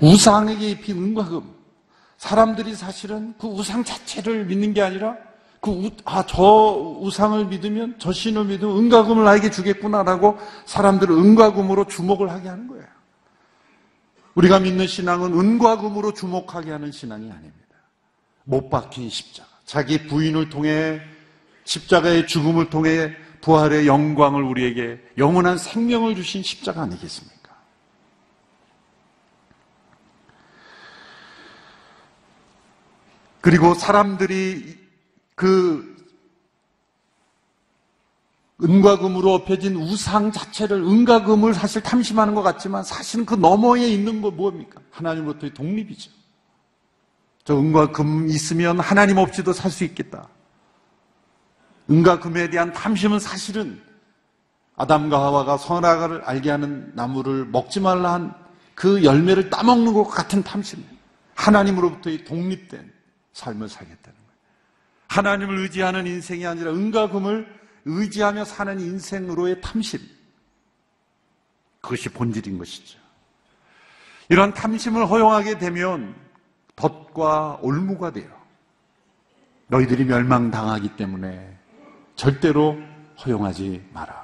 우상에게 0.01 0.71
입힌 0.71 0.97
은과 0.99 1.25
금. 1.25 1.55
사람들이 2.19 2.77
사실은 2.77 3.35
그 3.41 3.49
우상 3.49 3.83
자체를 3.83 4.45
믿는 4.47 4.75
게 4.75 4.81
아니라 4.81 5.17
그, 5.63 5.71
우, 5.71 5.91
아, 6.05 6.27
저 6.27 6.43
우상을 7.01 7.47
믿으면, 7.47 7.95
저 8.01 8.13
신을 8.13 8.47
믿으면 8.47 8.77
은과 8.79 9.05
금을 9.05 9.23
나에게 9.23 9.49
주겠구나라고 9.53 10.37
사람들을 10.67 11.15
은과 11.17 11.53
금으로 11.53 11.87
주목을 11.87 12.31
하게 12.31 12.49
하는 12.49 12.67
거예요. 12.67 12.85
우리가 14.35 14.59
믿는 14.59 14.89
신앙은 14.89 15.33
은과 15.39 15.79
금으로 15.79 16.15
주목하게 16.15 16.73
하는 16.73 16.91
신앙이 16.91 17.31
아닙니다. 17.31 17.77
못 18.43 18.71
박힌 18.71 19.09
십자가. 19.09 19.49
자기 19.65 20.09
부인을 20.09 20.51
통해 20.51 21.01
십자가의 21.63 22.27
죽음을 22.27 22.69
통해 22.69 23.15
부활의 23.41 23.87
영광을 23.87 24.43
우리에게 24.43 25.01
영원한 25.17 25.59
생명을 25.59 26.17
주신 26.17 26.43
십자가 26.43 26.83
아니겠습니까? 26.83 27.55
그리고 33.41 33.75
사람들이 33.75 34.82
그 35.43 35.97
은과 38.63 38.99
금으로 38.99 39.35
엎혀진 39.35 39.75
우상 39.75 40.31
자체를 40.31 40.77
은과 40.77 41.25
금을 41.25 41.53
사실 41.53 41.83
탐심하는 41.83 42.35
것 42.35 42.43
같지만 42.43 42.85
사실은 42.85 43.27
그 43.27 43.35
너머에 43.35 43.89
있는 43.89 44.23
거 44.23 44.31
뭡니까? 44.31 44.81
하나님으로부터의 44.93 45.53
독립이죠. 45.53 46.13
저 47.45 47.57
은과 47.59 47.91
금 47.91 48.29
있으면 48.29 48.79
하나님 48.79 49.19
없이도 49.19 49.53
살 49.53 49.71
수 49.71 49.83
있겠다. 49.83 50.29
은과 51.91 52.21
금에 52.21 52.51
대한 52.51 52.73
탐심은 52.73 53.19
사실은 53.19 53.83
아담과 54.77 55.21
하와가 55.21 55.57
선악을 55.57 56.23
알게 56.25 56.51
하는 56.51 56.93
나무를 56.95 57.47
먹지 57.47 57.81
말라 57.81 58.13
한 58.13 58.43
그 58.75 59.05
열매를 59.05 59.51
따먹는 59.51 59.93
것 59.93 60.05
같은 60.05 60.43
탐심이에요. 60.43 60.91
하나님으로부터의 61.35 62.25
독립된 62.25 62.93
삶을 63.33 63.69
살겠다는. 63.69 64.22
하나님을 65.13 65.59
의지하는 65.59 66.07
인생이 66.07 66.47
아니라 66.47 66.71
은과 66.71 67.11
금을 67.11 67.47
의지하며 67.85 68.47
사는 68.47 68.81
인생으로의 68.81 69.61
탐심. 69.61 70.01
그것이 71.83 72.09
본질인 72.09 72.57
것이죠. 72.57 72.99
이런 74.31 74.55
탐심을 74.55 75.07
허용하게 75.07 75.59
되면 75.59 76.15
덫과 76.77 77.59
올무가 77.61 78.11
돼요. 78.11 78.31
너희들이 79.67 80.07
멸망당하기 80.07 80.97
때문에 80.97 81.59
절대로 82.17 82.79
허용하지 83.23 83.85
마라. 83.93 84.15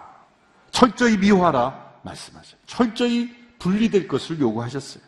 철저히 0.71 1.19
미워하라 1.19 2.01
말씀하셔요. 2.03 2.59
철저히 2.65 3.37
분리될 3.59 4.09
것을 4.09 4.41
요구하셨어요. 4.41 5.03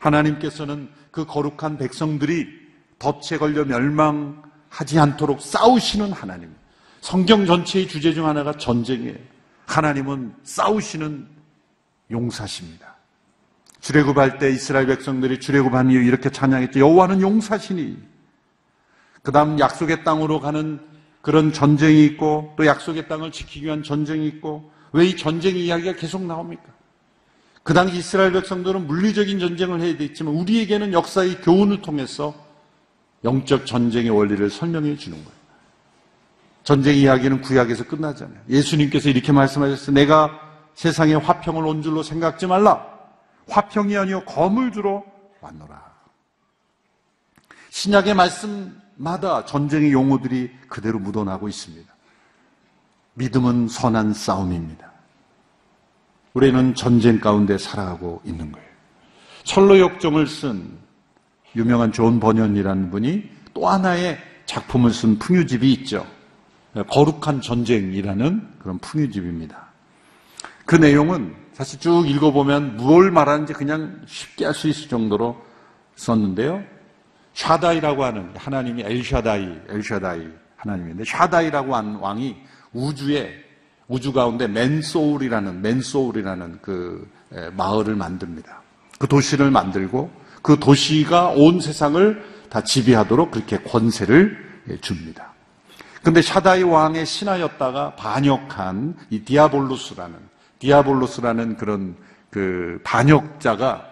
하나님께서는 0.00 0.90
그 1.12 1.24
거룩한 1.26 1.78
백성들이 1.78 2.48
덫에 2.98 3.38
걸려 3.38 3.64
멸망 3.64 4.50
하지 4.72 4.98
않도록 4.98 5.42
싸우시는 5.42 6.12
하나님. 6.12 6.50
성경 7.02 7.44
전체의 7.44 7.88
주제 7.88 8.14
중 8.14 8.26
하나가 8.26 8.52
전쟁이에요. 8.52 9.16
하나님은 9.66 10.34
싸우시는 10.44 11.28
용사십니다. 12.10 12.96
주례굽할 13.80 14.38
때 14.38 14.50
이스라엘 14.50 14.86
백성들이 14.86 15.40
주례굽한 15.40 15.90
이후 15.90 16.00
이렇게 16.02 16.30
찬양했죠. 16.30 16.80
여호와는 16.80 17.20
용사시니. 17.20 17.98
그다음 19.22 19.58
약속의 19.58 20.04
땅으로 20.04 20.40
가는 20.40 20.80
그런 21.20 21.52
전쟁이 21.52 22.04
있고 22.06 22.54
또 22.56 22.64
약속의 22.66 23.08
땅을 23.08 23.30
지키기 23.30 23.66
위한 23.66 23.82
전쟁이 23.82 24.26
있고 24.26 24.72
왜 24.92 25.06
이 25.06 25.16
전쟁 25.16 25.56
이야기가 25.56 25.96
계속 25.96 26.24
나옵니까? 26.24 26.64
그 27.62 27.74
당시 27.74 27.98
이스라엘 27.98 28.32
백성들은 28.32 28.86
물리적인 28.86 29.38
전쟁을 29.38 29.80
해야 29.80 29.96
됐지만 29.96 30.34
우리에게는 30.34 30.92
역사의 30.92 31.42
교훈을 31.42 31.82
통해서 31.82 32.34
영적 33.24 33.66
전쟁의 33.66 34.10
원리를 34.10 34.50
설명해 34.50 34.96
주는 34.96 35.16
거예요. 35.16 35.42
전쟁 36.64 36.96
이야기는 36.96 37.40
구약에서 37.40 37.84
끝나잖아요. 37.84 38.38
예수님께서 38.48 39.08
이렇게 39.08 39.32
말씀하셨어요. 39.32 39.94
내가 39.94 40.30
세상에 40.74 41.14
화평을 41.14 41.66
온 41.66 41.82
줄로 41.82 42.02
생각지 42.02 42.46
말라. 42.46 42.86
화평이 43.48 43.96
아니요 43.96 44.24
검을 44.24 44.72
주러 44.72 45.04
왔노라. 45.40 45.92
신약의 47.70 48.14
말씀마다 48.14 49.44
전쟁의 49.44 49.92
용어들이 49.92 50.50
그대로 50.68 50.98
묻어나고 50.98 51.48
있습니다. 51.48 51.92
믿음은 53.14 53.68
선한 53.68 54.14
싸움입니다. 54.14 54.90
우리는 56.34 56.74
전쟁 56.74 57.20
가운데 57.20 57.58
살아가고 57.58 58.22
있는 58.24 58.52
거예요. 58.52 58.68
천로역정을 59.42 60.26
쓴 60.26 60.78
유명한 61.56 61.92
존 61.92 62.18
버니언이라는 62.20 62.90
분이 62.90 63.28
또 63.54 63.68
하나의 63.68 64.18
작품을 64.46 64.92
쓴 64.92 65.18
풍유집이 65.18 65.72
있죠. 65.74 66.06
거룩한 66.88 67.40
전쟁이라는 67.40 68.48
그런 68.58 68.78
풍유집입니다. 68.78 69.66
그 70.64 70.76
내용은 70.76 71.34
사실 71.52 71.78
쭉 71.78 72.08
읽어보면 72.08 72.78
뭘 72.78 73.10
말하는지 73.10 73.52
그냥 73.52 74.00
쉽게 74.06 74.46
알 74.46 74.54
수 74.54 74.68
있을 74.68 74.88
정도로 74.88 75.36
썼는데요. 75.96 76.62
샤다이라고 77.34 78.04
하는 78.04 78.30
하나님이 78.36 78.82
엘샤다이, 78.82 79.60
엘샤다이 79.68 80.28
하나님인데 80.56 81.04
샤다이라고 81.04 81.76
하는 81.76 81.96
왕이 81.96 82.36
우주에 82.72 83.34
우주 83.88 84.12
가운데 84.12 84.48
맨소울이라는 84.48 85.60
맨소울이라는 85.60 86.58
그 86.62 87.06
마을을 87.54 87.96
만듭니다. 87.96 88.62
그 88.98 89.06
도시를 89.06 89.50
만들고 89.50 90.10
그 90.42 90.58
도시가 90.58 91.28
온 91.28 91.60
세상을 91.60 92.22
다 92.50 92.62
지배하도록 92.62 93.30
그렇게 93.30 93.58
권세를 93.58 94.36
줍니다. 94.80 95.32
근데 96.02 96.20
샤다이 96.20 96.64
왕의 96.64 97.06
신하였다가 97.06 97.94
반역한 97.94 98.96
이 99.10 99.20
디아볼루스라는 99.20 100.16
디아볼루스라는 100.58 101.56
그런 101.56 101.96
그 102.30 102.80
반역자가 102.84 103.86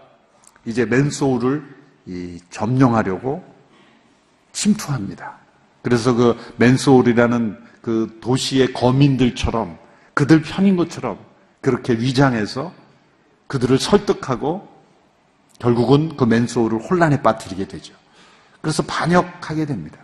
이제 0.64 0.84
맨소울을 0.84 1.62
이 2.06 2.38
점령하려고 2.50 3.44
침투합니다. 4.52 5.38
그래서 5.82 6.14
그 6.14 6.36
맨소울이라는 6.56 7.58
그 7.80 8.18
도시의 8.20 8.72
거민들처럼 8.72 9.78
그들 10.14 10.42
편인 10.42 10.76
것처럼 10.76 11.18
그렇게 11.60 11.94
위장해서 11.94 12.72
그들을 13.46 13.78
설득하고 13.78 14.69
결국은 15.60 16.16
그 16.16 16.24
맨소울을 16.24 16.80
혼란에 16.80 17.22
빠뜨리게 17.22 17.68
되죠. 17.68 17.94
그래서 18.60 18.82
반역하게 18.82 19.66
됩니다. 19.66 19.98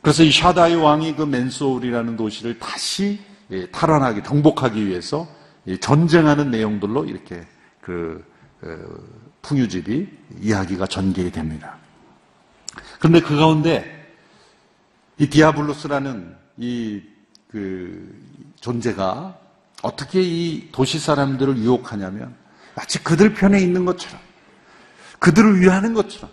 그래서 0.00 0.22
이 0.22 0.32
샤다이 0.32 0.74
왕이 0.74 1.16
그 1.16 1.22
맨소울이라는 1.22 2.16
도시를 2.16 2.58
다시 2.58 3.20
예, 3.50 3.70
탈환하기, 3.70 4.22
정복하기 4.22 4.86
위해서 4.86 5.28
전쟁하는 5.80 6.50
내용들로 6.50 7.04
이렇게 7.04 7.46
그 7.80 8.24
풍유집이 9.42 10.08
이야기가 10.40 10.86
전개가 10.86 11.30
됩니다. 11.30 11.76
그런데 12.98 13.20
그 13.20 13.36
가운데 13.36 14.14
이 15.18 15.28
디아블로스라는 15.28 16.34
이 16.58 17.14
그 17.54 18.20
존재가 18.56 19.38
어떻게 19.82 20.20
이 20.20 20.72
도시 20.72 20.98
사람들을 20.98 21.56
유혹하냐면 21.58 22.34
마치 22.74 23.02
그들 23.02 23.34
편에 23.34 23.60
있는 23.60 23.84
것처럼 23.84 24.20
그들을 25.18 25.60
위하는 25.60 25.94
것처럼 25.94 26.30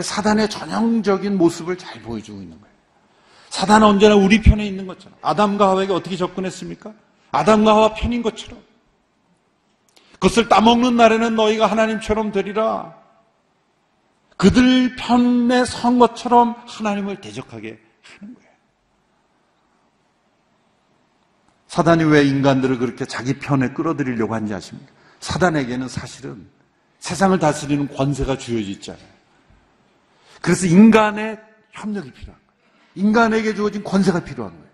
사단의 0.00 0.50
전형적인 0.50 1.38
모습을 1.38 1.78
잘 1.78 2.02
보여주고 2.02 2.42
있는 2.42 2.60
거예요. 2.60 2.74
사단은 3.50 3.86
언제나 3.86 4.16
우리 4.16 4.42
편에 4.42 4.66
있는 4.66 4.86
것처럼 4.86 5.16
아담과 5.22 5.68
하와에게 5.68 5.92
어떻게 5.92 6.16
접근했습니까? 6.16 6.92
아담과 7.30 7.74
하와 7.74 7.94
편인 7.94 8.22
것처럼 8.22 8.60
그것을 10.14 10.48
따먹는 10.48 10.96
날에는 10.96 11.36
너희가 11.36 11.66
하나님처럼 11.66 12.32
되리라. 12.32 12.96
그들 14.36 14.96
편에 14.96 15.64
선 15.64 15.98
것처럼 15.98 16.56
하나님을 16.66 17.20
대적하게 17.20 17.78
하는 18.18 18.34
거예요. 18.34 18.50
사단이 21.68 22.04
왜 22.04 22.24
인간들을 22.24 22.78
그렇게 22.78 23.04
자기 23.04 23.38
편에 23.38 23.70
끌어들이려고 23.70 24.34
하는지 24.34 24.54
아십니까? 24.54 24.92
사단에게는 25.24 25.88
사실은 25.88 26.46
세상을 26.98 27.38
다스리는 27.38 27.88
권세가 27.88 28.36
주어져 28.36 28.68
있잖아요. 28.72 29.06
그래서 30.42 30.66
인간의 30.66 31.40
협력이 31.72 32.12
필요한 32.12 32.38
거예요. 32.46 33.06
인간에게 33.08 33.54
주어진 33.54 33.82
권세가 33.82 34.20
필요한 34.20 34.52
거예요. 34.52 34.68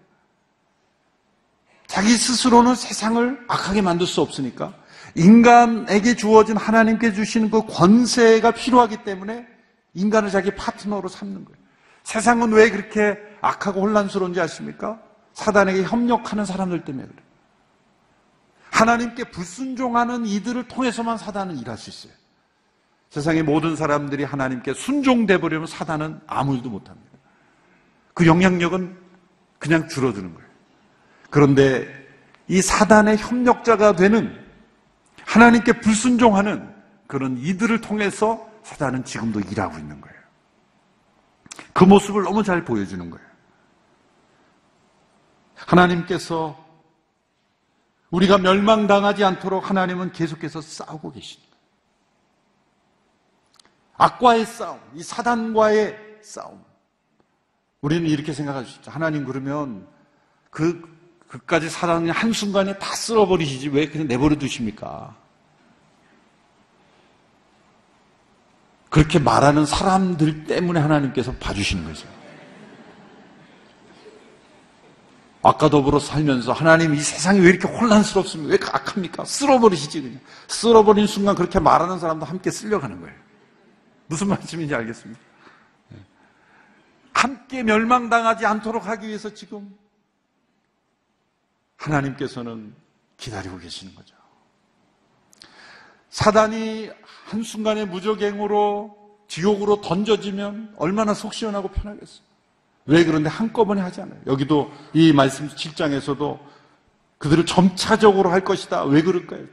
자기 1.86 2.08
스스로는 2.16 2.74
세상을 2.74 3.44
악하게 3.46 3.82
만들 3.82 4.08
수 4.08 4.20
없으니까 4.22 4.74
인간에게 5.14 6.16
주어진 6.16 6.56
하나님께 6.56 7.12
주시는 7.12 7.50
그 7.50 7.64
권세가 7.66 8.50
필요하기 8.50 9.04
때문에 9.04 9.46
인간을 9.94 10.30
자기 10.30 10.50
파트너로 10.52 11.08
삼는 11.08 11.44
거예요. 11.44 11.58
세상은 12.02 12.52
왜 12.52 12.70
그렇게 12.70 13.16
악하고 13.40 13.82
혼란스러운지 13.82 14.40
아십니까? 14.40 15.00
사단에게 15.32 15.84
협력하는 15.84 16.44
사람들 16.44 16.84
때문에 16.84 17.06
그래요. 17.06 17.29
하나님께 18.80 19.24
불순종하는 19.24 20.24
이들을 20.24 20.66
통해서만 20.68 21.18
사단은 21.18 21.58
일할 21.58 21.76
수 21.76 21.90
있어요. 21.90 22.18
세상의 23.10 23.42
모든 23.42 23.76
사람들이 23.76 24.24
하나님께 24.24 24.72
순종돼 24.72 25.38
버리면 25.38 25.66
사단은 25.66 26.20
아무 26.26 26.54
일도 26.54 26.70
못 26.70 26.88
합니다. 26.88 27.10
그 28.14 28.26
영향력은 28.26 28.96
그냥 29.58 29.86
줄어드는 29.86 30.32
거예요. 30.32 30.48
그런데 31.28 32.08
이 32.48 32.62
사단의 32.62 33.18
협력자가 33.18 33.96
되는 33.96 34.34
하나님께 35.26 35.80
불순종하는 35.80 36.74
그런 37.06 37.36
이들을 37.36 37.82
통해서 37.82 38.48
사단은 38.62 39.04
지금도 39.04 39.40
일하고 39.40 39.76
있는 39.78 40.00
거예요. 40.00 40.16
그 41.74 41.84
모습을 41.84 42.22
너무 42.22 42.42
잘 42.42 42.64
보여주는 42.64 43.10
거예요. 43.10 43.26
하나님께서 45.54 46.59
우리가 48.10 48.38
멸망당하지 48.38 49.24
않도록 49.24 49.70
하나님은 49.70 50.12
계속해서 50.12 50.60
싸우고 50.60 51.12
계십니다. 51.12 51.56
악과의 53.96 54.46
싸움, 54.46 54.80
이 54.94 55.02
사단과의 55.02 55.96
싸움. 56.22 56.64
우리는 57.82 58.08
이렇게 58.08 58.32
생각할 58.32 58.64
수 58.64 58.78
있죠. 58.78 58.90
하나님 58.90 59.24
그러면 59.24 59.86
그, 60.50 60.82
그까지 61.28 61.70
사단이 61.70 62.10
한순간에 62.10 62.78
다 62.78 62.94
쓸어버리시지 62.94 63.68
왜 63.68 63.88
그냥 63.88 64.08
내버려 64.08 64.36
두십니까? 64.36 65.16
그렇게 68.88 69.18
말하는 69.20 69.64
사람들 69.64 70.44
때문에 70.44 70.80
하나님께서 70.80 71.32
봐주시는 71.34 71.84
거죠. 71.84 72.08
아까 75.42 75.70
더불어 75.70 75.98
살면서 75.98 76.52
하나님 76.52 76.94
이 76.94 77.00
세상이 77.00 77.40
왜 77.40 77.48
이렇게 77.48 77.66
혼란스럽습니까? 77.66 78.50
왜 78.52 78.58
악합니까? 78.72 79.24
쓸어버리시지 79.24 80.02
그냥. 80.02 80.20
쓸어버린 80.48 81.06
순간 81.06 81.34
그렇게 81.34 81.58
말하는 81.58 81.98
사람도 81.98 82.26
함께 82.26 82.50
쓸려가는 82.50 83.00
거예요. 83.00 83.16
무슨 84.06 84.28
말씀인지 84.28 84.74
알겠습니까? 84.74 85.20
네. 85.88 85.98
함께 87.14 87.62
멸망당하지 87.62 88.44
않도록 88.44 88.86
하기 88.86 89.08
위해서 89.08 89.32
지금 89.32 89.74
하나님께서는 91.76 92.74
기다리고 93.16 93.58
계시는 93.58 93.94
거죠. 93.94 94.14
사단이 96.10 96.90
한순간에 97.26 97.86
무적행으로 97.86 98.98
지옥으로 99.28 99.80
던져지면 99.80 100.74
얼마나 100.76 101.14
속 101.14 101.32
시원하고 101.32 101.68
편하겠어요. 101.68 102.29
왜 102.86 103.04
그런데 103.04 103.28
한꺼번에 103.28 103.80
하지 103.80 104.00
않아요? 104.00 104.18
여기도 104.26 104.70
이 104.92 105.12
말씀 105.12 105.48
7장에서도 105.48 106.38
그들을 107.18 107.46
점차적으로 107.46 108.30
할 108.30 108.40
것이다. 108.42 108.84
왜 108.84 109.02
그럴까요? 109.02 109.44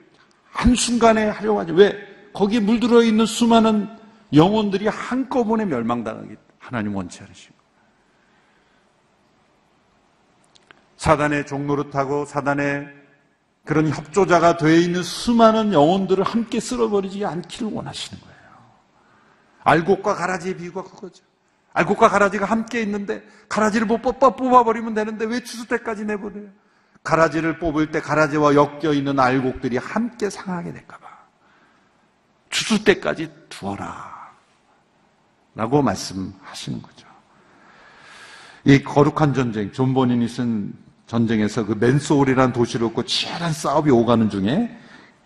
한순간에 0.51 1.27
하려고 1.27 1.59
하죠. 1.59 1.73
왜? 1.73 1.95
거기에 2.33 2.59
물들어 2.59 3.03
있는 3.03 3.25
수많은 3.25 3.89
영혼들이 4.33 4.87
한꺼번에 4.87 5.65
멸망당하기 5.65 6.35
하나님 6.59 6.95
원치 6.95 7.21
않으시고. 7.23 7.55
사단의 10.97 11.45
종노릇하고 11.45 12.25
사단의 12.25 12.87
그런 13.65 13.89
협조자가 13.89 14.57
되어 14.57 14.75
있는 14.75 15.03
수많은 15.03 15.73
영혼들을 15.73 16.23
함께 16.23 16.59
쓸어버리지 16.59 17.25
않기를 17.25 17.71
원하시는 17.71 18.21
거예요. 18.21 18.37
알곡과 19.63 20.15
가라지의 20.15 20.57
비유가 20.57 20.83
그거죠. 20.83 21.26
알곡과 21.77 22.09
가라지가 22.09 22.45
함께 22.45 22.81
있는데 22.81 23.23
가라지를 23.49 23.85
못 23.85 24.01
뽑아 24.01 24.35
뽑아버리면 24.35 24.95
되는데 24.95 25.25
왜 25.25 25.43
추수 25.43 25.67
때까지 25.67 26.05
내버려요? 26.05 26.47
가라지를 27.03 27.59
뽑을 27.59 27.91
때 27.91 28.01
가라지와 28.01 28.55
엮여 28.55 28.93
있는 28.93 29.19
알곡들이 29.19 29.77
함께 29.77 30.29
상하게 30.29 30.73
될까봐 30.73 31.07
추수 32.49 32.83
때까지 32.83 33.31
두어라 33.49 34.17
라고 35.53 35.81
말씀하시는 35.81 36.81
거죠. 36.81 37.07
이 38.63 38.83
거룩한 38.83 39.33
전쟁, 39.33 39.71
존 39.71 39.93
버니언이 39.93 40.27
쓴 40.27 40.73
전쟁에서 41.05 41.65
그 41.65 41.73
맨소울이라는 41.73 42.53
도시를 42.53 42.87
얻고 42.87 43.03
치열한 43.03 43.53
싸움이 43.53 43.91
오가는 43.91 44.29
중에 44.29 44.77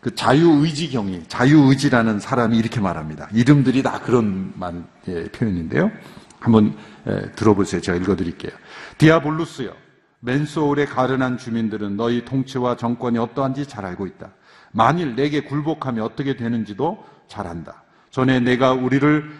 그 0.01 0.13
자유의지 0.13 0.89
경이, 0.89 1.23
자유의지라는 1.27 2.19
사람이 2.19 2.57
이렇게 2.57 2.79
말합니다. 2.79 3.29
이름들이 3.31 3.83
다 3.83 3.99
그런 3.99 4.51
말, 4.55 4.83
예, 5.07 5.25
표현인데요. 5.25 5.91
한번 6.41 6.75
예, 7.07 7.31
들어보세요. 7.35 7.79
제가 7.79 7.97
읽어드릴게요. 7.99 8.51
디아볼루스요. 8.97 9.71
맨소울에 10.19 10.85
가련한 10.85 11.37
주민들은 11.37 11.95
너희 11.95 12.25
통치와 12.25 12.75
정권이 12.75 13.17
어떠한지 13.17 13.65
잘 13.65 13.85
알고 13.85 14.05
있다. 14.07 14.31
만일 14.71 15.15
내게 15.15 15.41
굴복하면 15.41 16.03
어떻게 16.03 16.35
되는지도 16.35 17.03
잘 17.27 17.47
안다. 17.47 17.83
전에 18.09 18.39
내가 18.39 18.73
우리를 18.73 19.31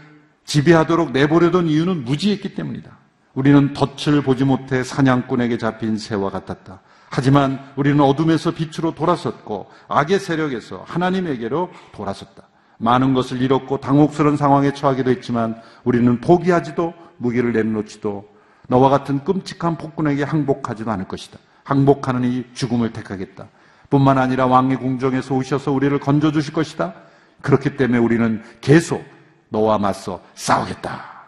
지배하도록 0.45 1.11
내버려둔 1.11 1.67
이유는 1.67 2.05
무지했기 2.05 2.55
때문이다. 2.55 2.97
우리는 3.33 3.73
덫을 3.73 4.21
보지 4.23 4.43
못해 4.43 4.83
사냥꾼에게 4.83 5.57
잡힌 5.57 5.97
새와 5.97 6.29
같았다. 6.29 6.81
하지만 7.09 7.59
우리는 7.75 7.99
어둠에서 8.01 8.51
빛으로 8.51 8.93
돌아섰고 8.95 9.69
악의 9.87 10.19
세력에서 10.19 10.85
하나님에게로 10.87 11.69
돌아섰다. 11.93 12.43
많은 12.81 13.13
것을 13.13 13.41
잃었고 13.41 13.79
당혹스러운 13.79 14.37
상황에 14.37 14.73
처하기도 14.73 15.11
했지만 15.11 15.61
우리는 15.83 16.19
포기하지도 16.19 16.93
무기를 17.17 17.53
내놓지도 17.53 18.27
너와 18.67 18.89
같은 18.89 19.23
끔찍한 19.23 19.77
폭군에게 19.77 20.23
항복하지도 20.23 20.89
않을 20.91 21.07
것이다. 21.07 21.37
항복하는 21.63 22.23
이 22.23 22.45
죽음을 22.53 22.91
택하겠다. 22.91 23.47
뿐만 23.89 24.17
아니라 24.17 24.47
왕의 24.47 24.77
궁정에서 24.77 25.35
오셔서 25.35 25.71
우리를 25.71 25.97
건져 25.99 26.31
주실 26.31 26.53
것이다. 26.53 26.93
그렇기 27.41 27.77
때문에 27.77 27.99
우리는 27.99 28.41
계속 28.61 29.03
너와 29.49 29.77
맞서 29.77 30.21
싸우겠다. 30.33 31.21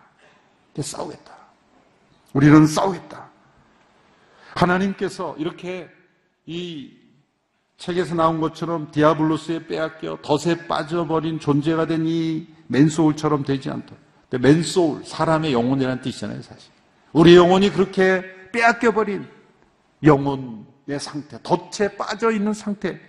싸우겠다. 0.80 1.34
우리는 2.34 2.66
싸우겠다. 2.66 3.28
하나님께서 4.56 5.36
이렇게 5.38 5.90
이 6.46 7.03
책에서 7.78 8.16
나온 8.16 8.40
것처럼 8.40 8.92
디아블로스에 8.92 9.68
빼앗겨 9.68 10.20
덫에 10.22 10.68
빠져버린 10.68 11.40
존재가 11.40 11.88
된 11.88 12.06
이 12.06 12.48
맨소울처럼 12.68 13.44
되지 13.44 13.70
않도록. 13.70 14.02
맨소울, 14.42 15.06
사람의 15.06 15.54
영혼이라는 15.54 16.02
뜻이잖아요, 16.02 16.42
사실. 16.42 16.72
우리 17.12 17.36
영혼이 17.36 17.70
그렇게 17.70 18.24
빼앗겨버린 18.52 19.28
영혼의 20.04 21.00
상태, 21.00 21.38
덫에 21.44 21.96
빠져 21.96 22.32
있는 22.32 22.54
상태. 22.54 23.00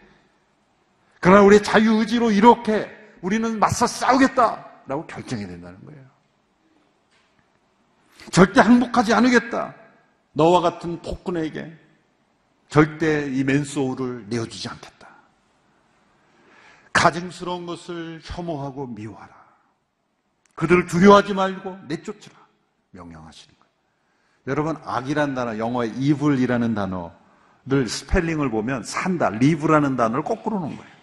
그러나 1.21 1.43
우리의 1.43 1.63
자유의지로 1.63 2.31
이렇게 2.31 2.91
우리는 3.23 3.59
맞서 3.59 3.87
싸우겠다라고 3.87 5.07
결정해야 5.07 5.49
된다는 5.49 5.79
거예요. 5.87 6.03
절대 8.31 8.61
항복하지 8.61 9.15
않으겠다. 9.15 9.75
너와 10.33 10.61
같은 10.61 11.01
폭군에게 11.01 11.73
절대 12.69 13.31
이 13.33 13.45
맨소울을 13.45 14.27
내어주지 14.29 14.69
않겠다. 14.69 15.09
가증스러운 16.93 17.67
것을 17.67 18.21
혐오하고 18.25 18.87
미워하라. 18.87 19.35
그들을 20.55 20.87
두려워하지 20.87 21.35
말고 21.35 21.79
내쫓으라. 21.89 22.35
명령하시는 22.93 23.55
거예요. 23.59 23.73
여러분, 24.47 24.77
악이란 24.85 25.35
단어, 25.35 25.59
영어의 25.59 25.95
evil이라는 25.97 26.75
단어를 26.75 27.89
스펠링을 27.89 28.51
보면 28.51 28.85
산다, 28.85 29.27
live라는 29.27 29.97
단어를 29.97 30.23
거꾸로 30.25 30.61
놓은 30.61 30.77
거예요. 30.77 30.95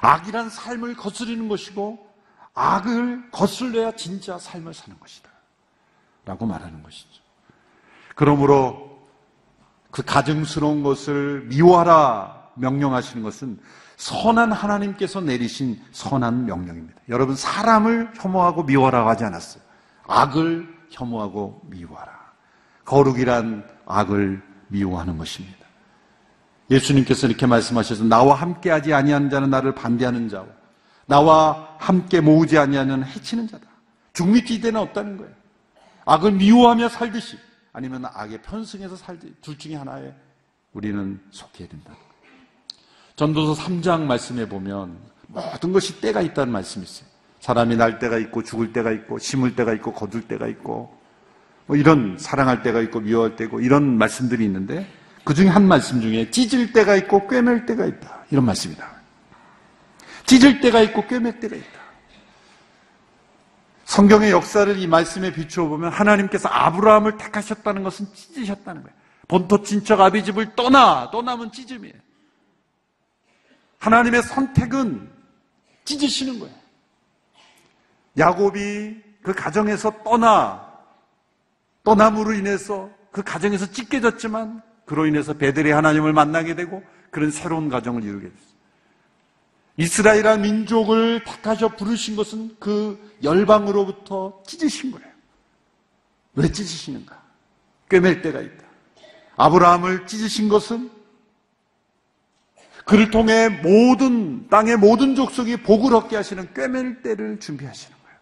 악이란 0.00 0.50
삶을 0.50 0.96
거스리는 0.96 1.48
것이고, 1.48 2.06
악을 2.54 3.30
거슬려야 3.30 3.92
진짜 3.92 4.38
삶을 4.38 4.72
사는 4.72 4.98
것이다. 4.98 5.30
라고 6.24 6.46
말하는 6.46 6.82
것이죠. 6.82 7.22
그러므로 8.14 8.85
그 9.96 10.02
가증스러운 10.02 10.82
것을 10.82 11.46
미워하라 11.48 12.50
명령하시는 12.56 13.22
것은 13.22 13.58
선한 13.96 14.52
하나님께서 14.52 15.22
내리신 15.22 15.80
선한 15.90 16.44
명령입니다. 16.44 17.00
여러분, 17.08 17.34
사람을 17.34 18.12
혐오하고 18.14 18.64
미워하라고 18.64 19.08
하지 19.08 19.24
않았어요. 19.24 19.62
악을 20.06 20.68
혐오하고 20.90 21.62
미워하라. 21.70 22.12
거룩이란 22.84 23.66
악을 23.86 24.42
미워하는 24.68 25.16
것입니다. 25.16 25.64
예수님께서 26.70 27.26
이렇게 27.26 27.46
말씀하셔서 27.46 28.04
나와 28.04 28.34
함께 28.34 28.68
하지 28.68 28.92
아니하는 28.92 29.30
자는 29.30 29.48
나를 29.48 29.74
반대하는 29.74 30.28
자고 30.28 30.48
나와 31.06 31.74
함께 31.78 32.20
모으지 32.20 32.58
아니하는 32.58 33.02
해치는 33.02 33.48
자다. 33.48 33.66
중립지대는 34.12 34.78
없다는 34.78 35.16
거예요. 35.16 35.32
악을 36.04 36.32
미워하며 36.32 36.90
살듯이 36.90 37.38
아니면 37.76 38.06
악에 38.06 38.40
편승해서 38.40 38.96
살듯이 38.96 39.34
둘 39.42 39.58
중에 39.58 39.74
하나에 39.74 40.10
우리는 40.72 41.20
속해야 41.30 41.68
된다. 41.68 41.94
전도서 43.16 43.62
3장 43.62 44.04
말씀에 44.04 44.48
보면 44.48 44.98
모든 45.26 45.72
것이 45.74 46.00
때가 46.00 46.22
있다는 46.22 46.54
말씀이 46.54 46.86
있어요. 46.86 47.06
사람이 47.40 47.76
날 47.76 47.98
때가 47.98 48.16
있고 48.16 48.42
죽을 48.42 48.72
때가 48.72 48.92
있고 48.92 49.18
심을 49.18 49.54
때가 49.54 49.74
있고 49.74 49.92
거둘 49.92 50.26
때가 50.26 50.46
있고 50.46 50.98
뭐 51.66 51.76
이런 51.76 52.16
사랑할 52.18 52.62
때가 52.62 52.80
있고 52.80 53.00
미워할 53.00 53.36
때고 53.36 53.60
이런 53.60 53.98
말씀들이 53.98 54.42
있는데 54.46 54.90
그 55.22 55.34
중에 55.34 55.48
한 55.48 55.68
말씀 55.68 56.00
중에 56.00 56.30
찢을 56.30 56.72
때가 56.72 56.96
있고 56.96 57.28
꿰맬 57.28 57.66
때가 57.66 57.84
있다. 57.84 58.24
이런 58.30 58.46
말씀이다. 58.46 58.90
찢을 60.24 60.62
때가 60.62 60.80
있고 60.80 61.06
꿰맬 61.06 61.40
때가 61.40 61.54
있다. 61.56 61.75
성경의 63.96 64.30
역사를 64.30 64.78
이 64.78 64.86
말씀에 64.86 65.32
비추어 65.32 65.68
보면 65.68 65.90
하나님께서 65.90 66.50
아브라함을 66.50 67.16
택하셨다는 67.16 67.82
것은 67.82 68.06
찢으셨다는 68.12 68.82
거예요. 68.82 68.94
본토 69.26 69.62
친척 69.62 70.02
아비집을 70.02 70.54
떠나 70.54 71.10
떠나면 71.10 71.50
찢음이에요. 71.50 71.94
하나님의 73.78 74.22
선택은 74.22 75.10
찢으시는 75.86 76.40
거예요. 76.40 76.54
야곱이 78.18 79.02
그 79.22 79.32
가정에서 79.32 80.02
떠나 80.04 80.70
떠남으로 81.82 82.34
인해서 82.34 82.90
그 83.10 83.22
가정에서 83.22 83.70
찢겨졌지만 83.70 84.60
그로 84.84 85.06
인해서 85.06 85.32
베델의 85.32 85.72
하나님을 85.72 86.12
만나게 86.12 86.54
되고 86.54 86.82
그런 87.10 87.30
새로운 87.30 87.70
가정을 87.70 88.04
이루게 88.04 88.28
됐어요. 88.28 88.55
이스라엘한 89.76 90.40
민족을 90.40 91.22
택하셔 91.24 91.68
부르신 91.68 92.16
것은 92.16 92.56
그 92.58 93.14
열방으로부터 93.22 94.42
찢으신 94.46 94.90
거예요. 94.90 95.06
왜 96.34 96.50
찢으시는가? 96.50 97.22
꿰맬 97.88 98.22
때가 98.22 98.40
있다. 98.40 98.64
아브라함을 99.36 100.06
찢으신 100.06 100.48
것은 100.48 100.90
그를 102.86 103.10
통해 103.10 103.48
모든 103.48 104.48
땅의 104.48 104.76
모든 104.76 105.14
족속이 105.14 105.58
복을 105.58 105.94
얻게 105.94 106.16
하시는 106.16 106.52
꿰맬 106.54 107.02
때를 107.02 107.38
준비하시는 107.40 107.96
거예요. 108.02 108.18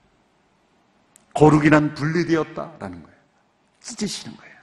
거룩이란 1.34 1.94
분리되었다라는 1.94 3.02
거예요. 3.02 3.18
찢으시는 3.80 4.36
거예요. 4.36 4.54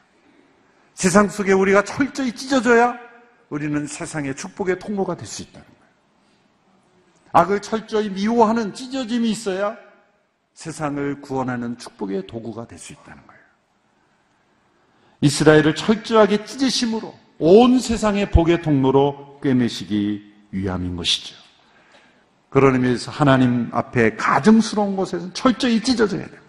세상 0.93 1.29
속에 1.29 1.53
우리가 1.53 1.83
철저히 1.83 2.33
찢어져야 2.33 2.97
우리는 3.49 3.87
세상의 3.87 4.35
축복의 4.35 4.79
통로가 4.79 5.15
될 5.15 5.25
수 5.25 5.41
있다는. 5.43 5.70
악을 7.33 7.61
철저히 7.61 8.09
미워하는 8.09 8.73
찢어짐이 8.73 9.29
있어야 9.29 9.77
세상을 10.53 11.21
구원하는 11.21 11.77
축복의 11.77 12.27
도구가 12.27 12.67
될 12.67 12.77
수 12.77 12.93
있다는 12.93 13.25
거예요. 13.25 13.41
이스라엘을 15.21 15.75
철저하게 15.75 16.45
찢으심으로 16.45 17.13
온 17.39 17.79
세상의 17.79 18.31
복의 18.31 18.61
통로로 18.61 19.39
꿰매시기 19.41 20.33
위함인 20.51 20.95
것이죠. 20.95 21.35
그런 22.49 22.75
의미에서 22.75 23.11
하나님 23.11 23.69
앞에 23.71 24.15
가증스러운 24.15 24.95
곳에서 24.95 25.31
철저히 25.33 25.81
찢어져야 25.81 26.25
돼요. 26.25 26.41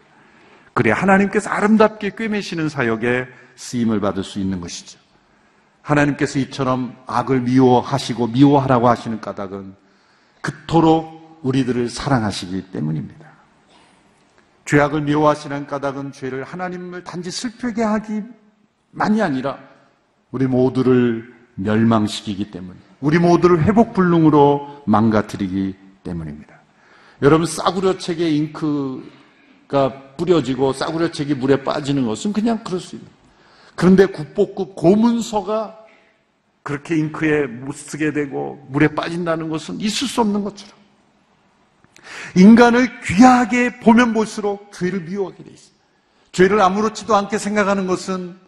그래야 0.75 0.95
하나님께서 0.95 1.51
아름답게 1.51 2.11
꿰매시는 2.16 2.68
사역에 2.68 3.27
쓰임을 3.57 4.01
받을 4.01 4.25
수 4.25 4.40
있는 4.40 4.61
것이죠. 4.61 4.99
하나님께서 5.83 6.38
이처럼 6.38 6.97
악을 7.07 7.42
미워하시고 7.42 8.29
미워하라고 8.29 8.88
하시는 8.88 9.21
까닭은 9.21 9.77
그토록 10.42 11.40
우리들을 11.42 11.88
사랑하시기 11.88 12.70
때문입니다. 12.70 13.22
죄악을 14.64 15.02
미워하시는 15.02 15.66
까닭은 15.66 16.12
죄를 16.12 16.44
하나님을 16.44 17.05
단지 17.05 17.31
슬프게 17.31 17.83
하기만이 17.83 19.22
아니라 19.22 19.59
우리 20.31 20.46
모두를 20.46 21.35
멸망시키기 21.55 22.50
때문, 22.50 22.76
우리 23.00 23.18
모두를 23.18 23.64
회복 23.64 23.92
불능으로 23.92 24.83
망가뜨리기 24.87 25.76
때문입니다. 26.05 26.55
여러분 27.22 27.46
싸구려 27.46 27.98
책에 27.98 28.31
잉크가 28.31 30.14
뿌려지고 30.16 30.72
싸구려 30.72 31.11
책이 31.11 31.35
물에 31.35 31.62
빠지는 31.62 32.07
것은 32.07 32.33
그냥 32.33 32.62
그럴 32.64 32.81
수 32.81 32.96
있는. 32.96 33.09
그런데 33.74 34.07
국보급 34.07 34.74
고문서가 34.74 35.82
그렇게 36.62 36.96
잉크에 36.96 37.46
못 37.46 37.72
쓰게 37.72 38.12
되고 38.12 38.64
물에 38.70 38.88
빠진다는 38.94 39.48
것은 39.48 39.81
있을 39.81 40.07
수 40.07 40.20
없는 40.20 40.44
것처럼 40.44 40.75
인간을 42.37 43.01
귀하게 43.03 43.81
보면 43.81 44.12
볼수록 44.12 44.72
죄를 44.72 45.01
미워하게 45.03 45.44
돼 45.44 45.51
있어요. 45.51 45.72
죄를 46.33 46.61
아무렇지도 46.61 47.14
않게 47.14 47.38
생각하는 47.38 47.87
것은 47.87 48.38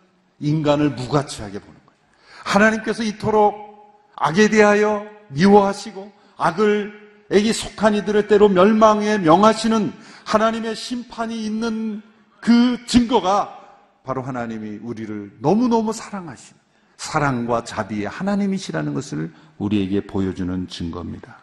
인간을 0.41 0.91
무가치하게 0.91 1.59
보는 1.59 1.75
거예요. 1.87 2.01
하나님께서 2.45 3.03
이토록 3.03 4.03
악에 4.17 4.49
대하여 4.49 5.07
미워하시고 5.29 6.13
악을 6.37 7.05
에게 7.31 7.53
속한 7.53 7.95
이들을 7.95 8.29
때로 8.29 8.49
멸망에 8.49 9.19
명하시는 9.19 9.93
하나님의 10.25 10.77
심판이 10.77 11.45
있는 11.45 12.03
그 12.41 12.85
증거가 12.87 13.59
바로 14.05 14.23
하나님이 14.23 14.79
우리를 14.83 15.39
너무너무 15.41 15.93
사랑하신 15.93 16.64
사랑과 17.05 17.65
자비의 17.65 18.07
하나님이시라는 18.09 18.95
것을 18.95 19.33
우리에게 19.59 20.07
보여주는 20.07 20.67
증거입니다. 20.69 21.37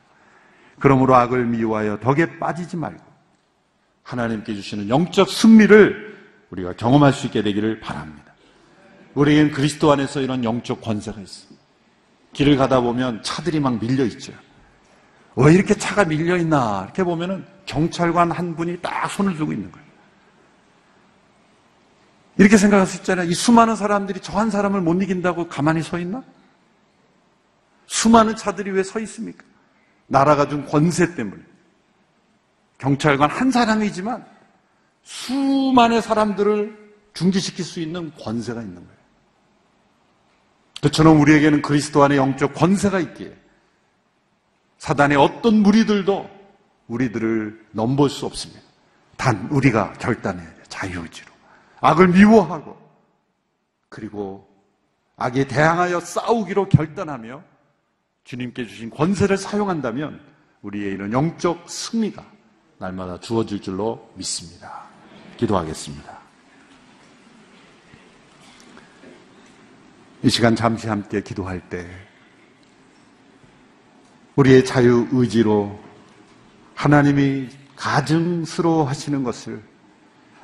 그러므로 0.80 1.16
악을 1.16 1.46
미워하여 1.46 2.00
덕에 2.00 2.40
빠지지 2.40 2.78
말고 2.78 3.04
하나님께 4.04 4.56
주시는 4.56 4.90
영적 4.90 5.30
승리를 5.30 6.12
우리가 6.50 6.74
경험할 6.74 7.14
수 7.14 7.28
있게 7.28 7.44
되기를 7.44 7.80
바랍니다. 7.80 8.34
우리에겐 9.14 9.52
그리스도 9.52 9.92
안에서 9.92 10.22
이런 10.22 10.44
영적 10.44 10.82
권세가 10.82 11.22
있습니다. 11.22 11.62
길을 12.34 12.58
가다 12.58 12.82
보면 12.82 13.22
차들이 13.22 13.60
막 13.60 13.80
밀려 13.80 14.04
있죠. 14.06 14.34
왜 15.36 15.54
이렇게 15.54 15.76
차가 15.76 16.04
밀려 16.04 16.38
있나 16.38 16.84
이렇게 16.86 17.04
보면은 17.04 17.46
경찰관 17.66 18.32
한 18.32 18.56
분이 18.56 18.82
딱 18.82 19.10
손을 19.10 19.36
들고 19.38 19.54
있는 19.54 19.72
거예요. 19.72 19.91
이렇게 22.38 22.58
생각할 22.58 22.88
수 22.88 22.98
있잖아요. 22.98 23.30
이 23.30 23.34
수많은 23.34 23.76
사람들이 23.76 24.20
저 24.22 24.38
한 24.40 24.50
사람을 24.50 24.82
못 24.82 25.02
이긴다고 25.02 25.48
가만히 25.48 25.82
서 25.84 26.00
있나? 26.00 26.24
수많은 27.88 28.36
차들이 28.36 28.72
왜 28.72 28.84
서 28.84 29.00
있습니까? 29.02 29.44
나라가 30.08 30.48
준 30.48 30.66
권세 30.66 31.14
때문에. 31.16 31.42
경찰관 32.78 33.30
한 33.30 33.52
사람이지만 33.52 34.26
수많은 35.04 36.02
사람들을 36.02 36.94
중지시킬 37.14 37.64
수 37.66 37.80
있는 37.80 38.12
권세가 38.20 38.62
있는 38.62 38.76
거예요. 38.76 39.02
그처럼 40.82 41.20
우리에게는 41.22 41.62
그리스도 41.62 42.04
안에 42.04 42.18
영적 42.18 42.56
권세가 42.56 43.00
있기에 43.00 43.36
사단의 44.80 45.18
어떤 45.18 45.58
무리들도 45.62 46.28
우리들을 46.88 47.68
넘볼 47.72 48.10
수 48.10 48.26
없습니다. 48.26 48.62
단 49.16 49.48
우리가 49.52 49.94
결단해야 49.94 50.50
돼요. 50.54 50.64
자유의지로. 50.70 51.31
악을 51.82 52.10
미워하고 52.10 52.78
그리고 53.90 54.48
악에 55.18 55.48
대항하여 55.48 56.00
싸우기로 56.00 56.70
결단하며 56.70 57.44
주님께 58.24 58.68
주신 58.68 58.90
권세를 58.90 59.38
사용한다면 59.38 60.22
우리의 60.62 60.94
이런 60.94 61.12
영적 61.12 61.70
승리가 61.70 62.24
날마다 62.78 63.20
주어질 63.20 63.62
줄로 63.62 64.12
믿습니다. 64.16 64.84
기도하겠습니다. 65.38 66.20
이 70.24 70.30
시간 70.30 70.56
잠시 70.56 70.88
함께 70.88 71.22
기도할 71.22 71.68
때 71.68 71.88
우리의 74.36 74.64
자유 74.66 75.08
의지로 75.12 75.80
하나님이 76.76 77.50
가증스러워 77.76 78.84
하시는 78.84 79.24
것을 79.24 79.71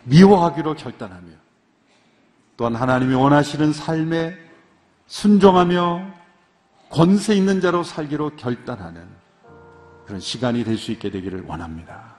미워하기로 0.08 0.76
결단하며 0.76 1.28
또한 2.56 2.76
하나님이 2.76 3.14
원하시는 3.14 3.74
삶에 3.74 4.36
순종하며 5.06 6.08
권세 6.90 7.36
있는 7.36 7.62
자로 7.62 7.84
살기로 7.84 8.32
결단하는 8.38 9.06
그런 10.06 10.20
시간이 10.20 10.64
될 10.64 10.78
수 10.78 10.92
있게 10.92 11.12
되기를 11.12 11.44
원합니다. 11.46 12.16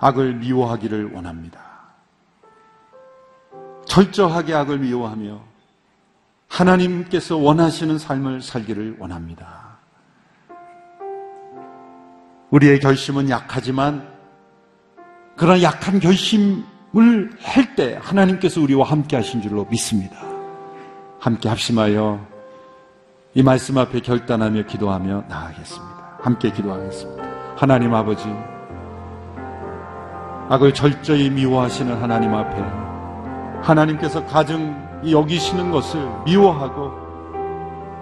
악을 0.00 0.34
미워하기를 0.36 1.12
원합니다. 1.12 1.60
철저하게 3.86 4.54
악을 4.54 4.78
미워하며 4.78 5.40
하나님께서 6.48 7.36
원하시는 7.36 7.98
삶을 7.98 8.42
살기를 8.42 8.96
원합니다. 9.00 9.76
우리의 12.50 12.78
결심은 12.78 13.28
약하지만 13.28 14.15
그런 15.36 15.62
약한 15.62 16.00
결심을 16.00 17.30
할 17.42 17.76
때 17.76 17.98
하나님께서 18.00 18.60
우리와 18.62 18.86
함께 18.86 19.16
하신 19.16 19.42
줄로 19.42 19.66
믿습니다. 19.70 20.16
함께 21.20 21.48
합심하여 21.48 22.18
이 23.34 23.42
말씀 23.42 23.76
앞에 23.76 24.00
결단하며 24.00 24.62
기도하며 24.62 25.24
나아가겠습니다. 25.28 26.18
함께 26.22 26.50
기도하겠습니다. 26.50 27.22
하나님 27.54 27.94
아버지, 27.94 28.24
악을 30.48 30.72
철저히 30.72 31.28
미워하시는 31.28 32.00
하나님 32.00 32.32
앞에 32.34 32.62
하나님께서 33.62 34.24
가증 34.24 34.74
여기시는 35.10 35.70
것을 35.70 36.00
미워하고 36.24 36.92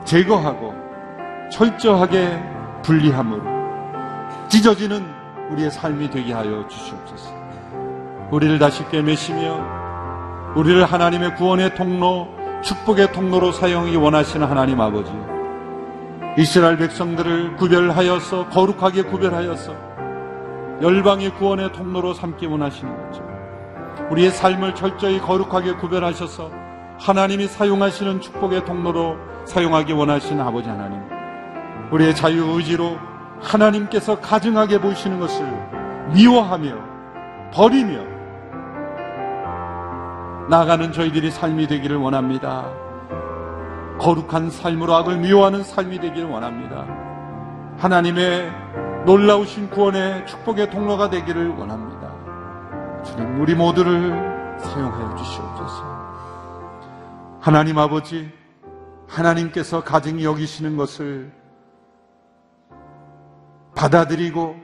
제거하고 0.05 0.73
철저하게 1.51 2.41
분리함으로 2.83 3.43
찢어지는 4.49 5.14
우리의 5.51 5.71
삶이 5.71 6.11
되게 6.11 6.33
하여 6.33 6.67
주시옵소서. 6.69 7.31
우리를 8.31 8.59
다시 8.59 8.89
꿰매시며 8.89 10.55
우리를 10.57 10.85
하나님의 10.85 11.35
구원의 11.37 11.75
통로, 11.75 12.29
축복의 12.63 13.13
통로로 13.13 13.53
사용하기 13.53 13.97
원하시는 13.97 14.47
하나님 14.47 14.81
아버지. 14.81 15.13
이스라엘 16.39 16.77
백성들을 16.79 17.57
구별하여서 17.57 18.49
거룩하게 18.49 19.03
구별하여서 19.03 19.75
열방의 20.83 21.35
구원의 21.35 21.73
통로로 21.73 22.15
삼기 22.15 22.47
원하시는 22.47 23.11
거죠. 23.11 23.25
우리의 24.11 24.31
삶을 24.31 24.75
철저히 24.75 25.21
거룩하게 25.21 25.75
구별하셔서 25.75 26.51
하나님이 26.99 27.47
사용하시는 27.47 28.21
축복의 28.21 28.65
통로로 28.65 29.17
사용하기 29.45 29.93
원하시는 29.93 30.43
아버지 30.45 30.69
하나님. 30.69 31.01
우리의 31.93 32.15
자유 32.15 32.45
의지로 32.57 32.97
하나님께서 33.41 34.21
가증하게 34.21 34.81
보시는 34.81 35.19
것을 35.21 35.45
미워하며 36.15 36.75
버리며 37.53 38.15
나가는 40.49 40.93
저희들이 40.93 41.31
삶이 41.31 41.67
되기를 41.67 41.97
원합니다. 41.97 42.71
거룩한 43.99 44.51
삶으로 44.51 44.95
악을 44.95 45.19
미워하는 45.19 45.63
삶이 45.63 46.01
되기를 46.01 46.29
원합니다. 46.29 46.87
하나님의 47.79 48.53
놀라우신 49.07 49.71
구원의 49.71 50.27
축복의 50.27 50.71
통로가 50.71 51.11
되기를 51.11 51.49
원합니다. 51.49 52.13
주님, 53.05 53.41
우리 53.41 53.55
모두를 53.55 54.11
사용하여 54.59 55.15
주시옵소서. 55.17 55.95
하나님 57.41 57.79
아버지, 57.79 58.31
하나님께서 59.09 59.83
가증히 59.85 60.25
여기시는 60.25 60.77
것을 60.77 61.31
받아들이고 63.85 64.57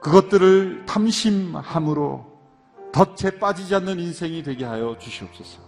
그것들을 0.00 0.86
탐심함으로 0.86 2.26
덫에 2.90 3.38
빠지지 3.38 3.74
않는 3.74 4.00
인생이 4.00 4.42
되게 4.42 4.64
하여 4.64 4.96
주시옵소서. 4.98 5.60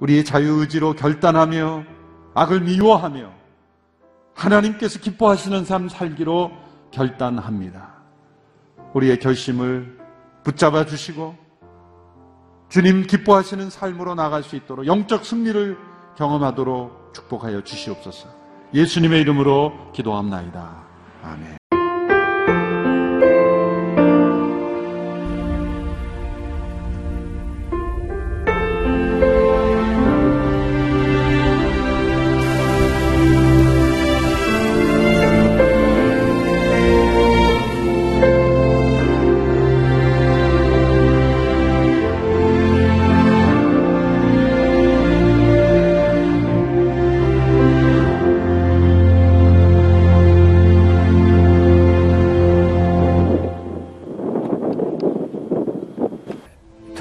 우리의 0.00 0.24
자유의지로 0.24 0.94
결단하며 0.94 1.84
악을 2.34 2.62
미워하며 2.62 3.30
하나님께서 4.34 4.98
기뻐하시는 4.98 5.64
삶 5.66 5.90
살기로 5.90 6.50
결단합니다. 6.90 7.92
우리의 8.94 9.18
결심을 9.18 9.98
붙잡아 10.42 10.86
주시고 10.86 11.36
주님 12.70 13.06
기뻐하시는 13.06 13.68
삶으로 13.68 14.14
나갈 14.14 14.42
수 14.42 14.56
있도록 14.56 14.86
영적 14.86 15.24
승리를 15.24 15.76
경험하도록 16.16 17.12
축복하여 17.12 17.62
주시옵소서. 17.62 18.43
예수님의 18.74 19.20
이름으로 19.20 19.92
기도합나이다. 19.94 20.84
아멘. 21.22 21.63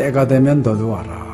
때가 0.00 0.26
되면 0.26 0.62
너도 0.62 0.88
와라. 0.88 1.28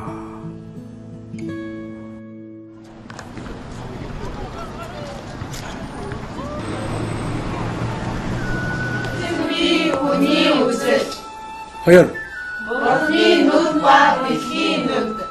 허연, 11.86 12.12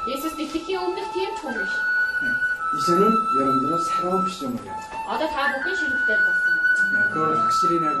Jesus 0.06 0.34
die 0.38 0.48
fikk 0.48 0.70
jo 0.72 0.80
beskrevet 0.96 1.36
Thomas. 1.42 1.68
이제는 2.76 3.12
여러분들은 3.36 3.78
새로운 3.84 4.24
피조물이야. 4.24 4.72
Ja, 4.72 5.18
det 5.20 5.28
her 5.28 5.52
boken 5.52 5.76
slutter 5.76 6.16
altså. 6.24 6.46
그걸 7.12 7.36
확실히 7.36 7.80
내가 7.80 8.00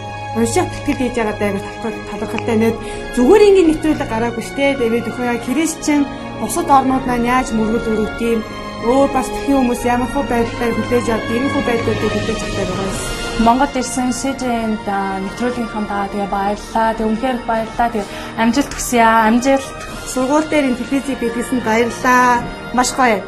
унших 0.36 0.68
тэтгэл 0.72 1.00
хийж 1.00 1.14
байгаа 1.16 1.36
даа 1.40 1.50
талхал 1.82 2.20
талхалтай 2.20 2.56
нэт 2.60 2.76
зүгээр 3.16 3.46
ингээд 3.46 3.68
нэвтрүүлэг 3.70 4.08
гараагүй 4.10 4.44
штэ 4.44 4.66
тэгээд 4.80 5.08
өхөө 5.10 5.26
яа 5.32 5.44
христчин 5.46 6.00
бусад 6.40 6.68
орнууд 6.76 7.04
маань 7.06 7.28
яаж 7.34 7.48
мөргөл 7.56 7.90
өрөвт 7.92 8.20
юм 8.20 8.40
өөр 8.84 9.08
бас 9.16 9.28
тхэн 9.32 9.56
хүмүүс 9.56 9.82
ямар 9.88 10.10
хөө 10.12 10.24
байдлаар 10.30 10.72
хүлээж 10.76 11.06
авд 11.10 11.28
ийм 11.32 11.44
хөө 11.52 11.62
байдлуудыг 11.68 12.12
хүлээж 12.12 12.40
авдаг 12.44 12.68
байгаа 12.68 12.86
юм. 12.86 13.16
Монгол 13.44 13.74
ирсэн 13.80 14.10
СЖН-д 14.16 14.88
нэвтрүүлгийнхаа 15.24 15.84
даа 15.90 16.06
тэгээ 16.12 16.30
баярлаа. 16.36 16.88
Тэг 16.96 17.06
үнхээр 17.08 17.38
баярлаа. 17.48 17.88
Тэг 17.92 18.04
амжилт 18.40 18.72
хүсье 18.72 19.00
аа. 19.04 19.28
Амжилт. 19.28 19.68
Сургууль 20.12 20.48
дээр 20.48 20.68
ин 20.72 20.76
телевизийг 20.80 21.20
бидлсэн 21.20 21.60
баярлаа. 21.60 22.40
Маш 22.72 22.90
гоё. 22.96 23.20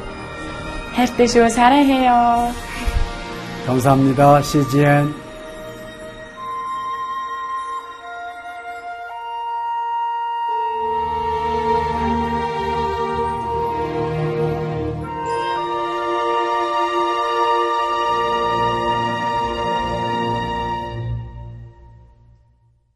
хайртай 0.96 1.28
шүү. 1.28 1.48
사랑해요. 1.50 2.52
감사합니다. 3.66 4.40
CGN. 4.42 5.21